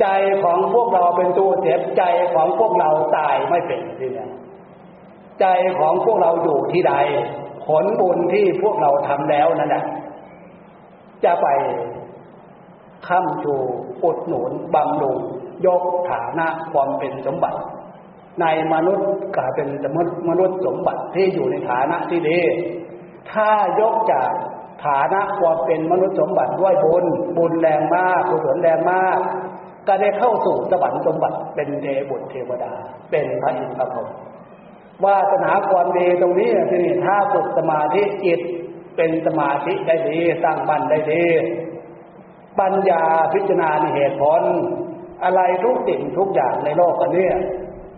[0.01, 0.07] ใจ
[0.43, 2.03] ของพวกเราเป็นตู้เซฟใจ
[2.35, 4.27] ของพวกเราตายไม่เป็นที่นี่
[5.41, 5.47] ใจ
[5.79, 6.95] ของพวกเราอยู่ที่ใด
[7.67, 9.85] ผลบุญที่พวกเราทำแล้วนั่นแหละ
[11.25, 11.47] จะไป
[13.07, 13.55] ค้ำชู
[14.05, 15.19] อุดหนุนบำรุง
[15.67, 17.59] ยกฐานะความเป็นสมบัติ
[18.41, 19.99] ในมนุษย์กลายเป็นสม
[20.29, 22.41] มนุษย์สมบัติที่อยู่ในฐานะที่ดี
[23.33, 24.31] ถ้ายกจาก
[24.85, 27.05] ฐานะความเป็นมนุษย์สมบัติด้วยบุญ
[27.37, 29.19] บุญแรงมากกุศลแรงมาก
[29.89, 32.72] ก็ได้เข้าสู่สวรรค์สมบัติเป็นเทบุตรเทวดา
[33.11, 34.09] เป็นพระอินทร์พระพรหม
[35.05, 38.41] วาสนาความดีตรงนี้ที่นี่ถ้าฝึกสมาธิจิต
[38.97, 41.24] เป็นสมาธิได้ดีสร้างบันได้ดี
[42.61, 44.43] ปัญญาพิจารณาในเหตุผล
[45.24, 47.28] อะไรทุกสิ่งทุกอย่างในโลกอันนี้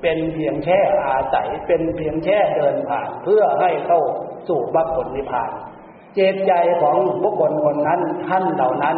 [0.02, 0.78] เป็นเพียงแค่
[1.08, 4.00] อาศัยเป็นเพียงแค่เดินผ่านเพื่อให้เข้า
[4.48, 5.50] สู่มรรคผลนิพพาน
[6.14, 6.52] เจตใจ
[6.82, 8.96] ของบุคคลคนนั้นท่านเหล่านั้น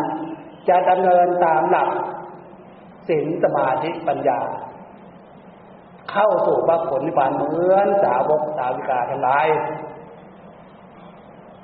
[0.68, 1.91] จะดำเนินตามหลัก
[3.09, 4.41] ศีลสมาธิปัญญา
[6.11, 9.47] เข้าสู่มรรคผลนิพพานเหมือนสาวกสาวิกาทั้งหลาย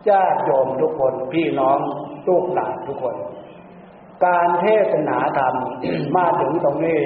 [0.08, 1.78] ญาติโยมทุกคนพี่น้อง
[2.28, 3.16] ลูกหลานทุกคน
[4.24, 5.54] การเทศนาธรรม
[6.16, 7.00] มาถึงตรงนี้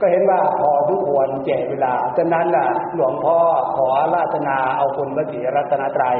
[0.00, 3.38] ก็เห็นว่าพอทุกควรแก่เวลา ฉะนั้นล่ะ หลวงพ่อ
[3.76, 6.18] ขอราตนาเอาคุณพระศรีรัตนตรัย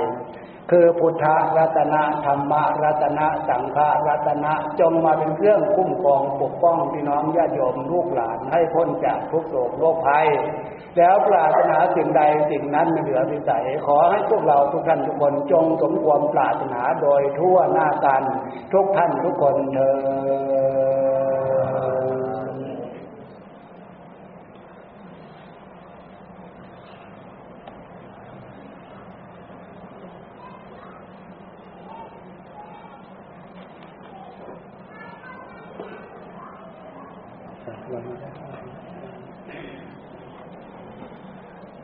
[0.70, 1.24] คือพุทธ
[1.58, 2.52] รัตนะธรรม
[2.84, 3.78] รัตนะสังฆ
[4.08, 10.26] รัตนะจงมาเป็นเครื่องคุ้มครองปกป้องพี่น้องญาติโยมลูกหลานให้พ้นจากทุกโศกโรคภัย
[10.96, 18.22] แล้วปรารถนาสิ่งใดสิ่งนั้นไม่เหลือวิสัย ขอให้พวกเราทุกท่านทุกคนจงสมความปรารถนาโดยทั่วหน้ากัน
[18.72, 19.90] ทุกท่านทุกคนเถิ
[20.69, 20.69] ด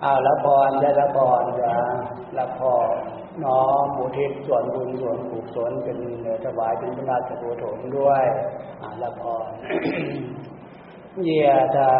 [0.06, 1.72] อาละพรได้ละพรจะ
[2.38, 2.60] ละพ
[2.92, 2.94] ร
[3.44, 5.98] น้อมบุทิศส่วนบุญส่วนกุศลเป็น
[6.44, 8.24] ถวายเป็นพระราชโภถมด้วย
[8.82, 9.46] อาละพร
[11.24, 11.30] เย
[11.76, 11.94] ถา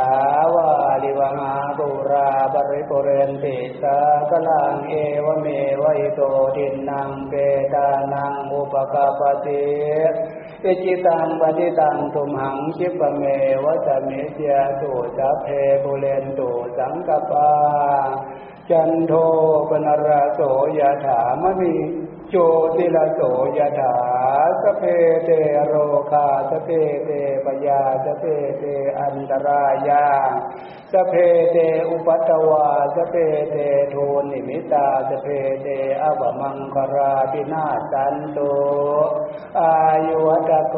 [0.55, 0.71] วา
[1.03, 3.99] ลิวหาบุราบริโภเรนติสา
[4.31, 4.95] กลังเอ
[5.25, 5.47] วเม
[5.83, 6.21] วิโต
[6.57, 7.33] ดินนางเป
[7.75, 10.26] ตานังอุปกาปติเอ
[10.85, 13.23] จิตังปฏิตังตุมหังคิปเม
[13.64, 15.47] วะสะมิชฌะตุ สัพเพ
[15.83, 17.51] ปูเรนตุสังกัปปา
[18.71, 19.12] จันโท
[19.69, 20.41] ปัณณะระโส
[20.79, 21.74] ยะถามะณิ
[22.31, 22.35] โช
[22.77, 23.21] ติระโส
[23.59, 23.95] ยะถา
[24.66, 24.85] สัพเพ
[25.25, 25.31] เต
[25.67, 25.75] โร
[26.11, 26.69] คา สัพเพ
[27.05, 27.11] เต
[27.45, 28.25] ภะยา สัพเพ
[28.59, 28.64] เต
[29.01, 30.07] อันตะรายา
[30.93, 31.14] สัพเพ
[31.53, 31.57] เต
[31.91, 33.14] อุปัททะวา สัพเพ
[33.51, 33.97] เต ทุน
[34.31, 35.27] นิมิตตา สัพเพ
[35.62, 35.69] เต
[36.03, 38.39] อะวะมังคะลา วินาสสันตุ
[39.61, 39.77] อา
[40.09, 40.77] ยุวัตโก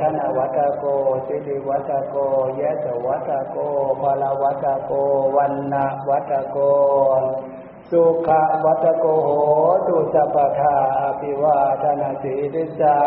[0.00, 0.84] ธนวัตโก
[1.26, 2.16] สิริวัตโก
[2.60, 3.56] ยะสวัตโก
[4.00, 4.92] ภลวัตโก
[5.36, 6.56] วันนาวัตโก
[7.90, 8.28] สุข
[8.64, 9.30] วัตโกโห
[9.86, 12.98] ตุสัพพาอภิวาทนาสีริสะ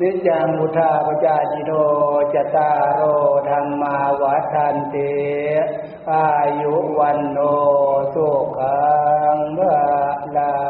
[0.00, 1.72] นิจังุทาปจาจิโน
[2.34, 3.00] จตาโร
[3.48, 5.14] ธรรมาวัฏันติ
[6.12, 7.38] อายุวันโน
[8.14, 8.80] สุขั
[9.36, 9.38] ง
[10.36, 10.65] ละ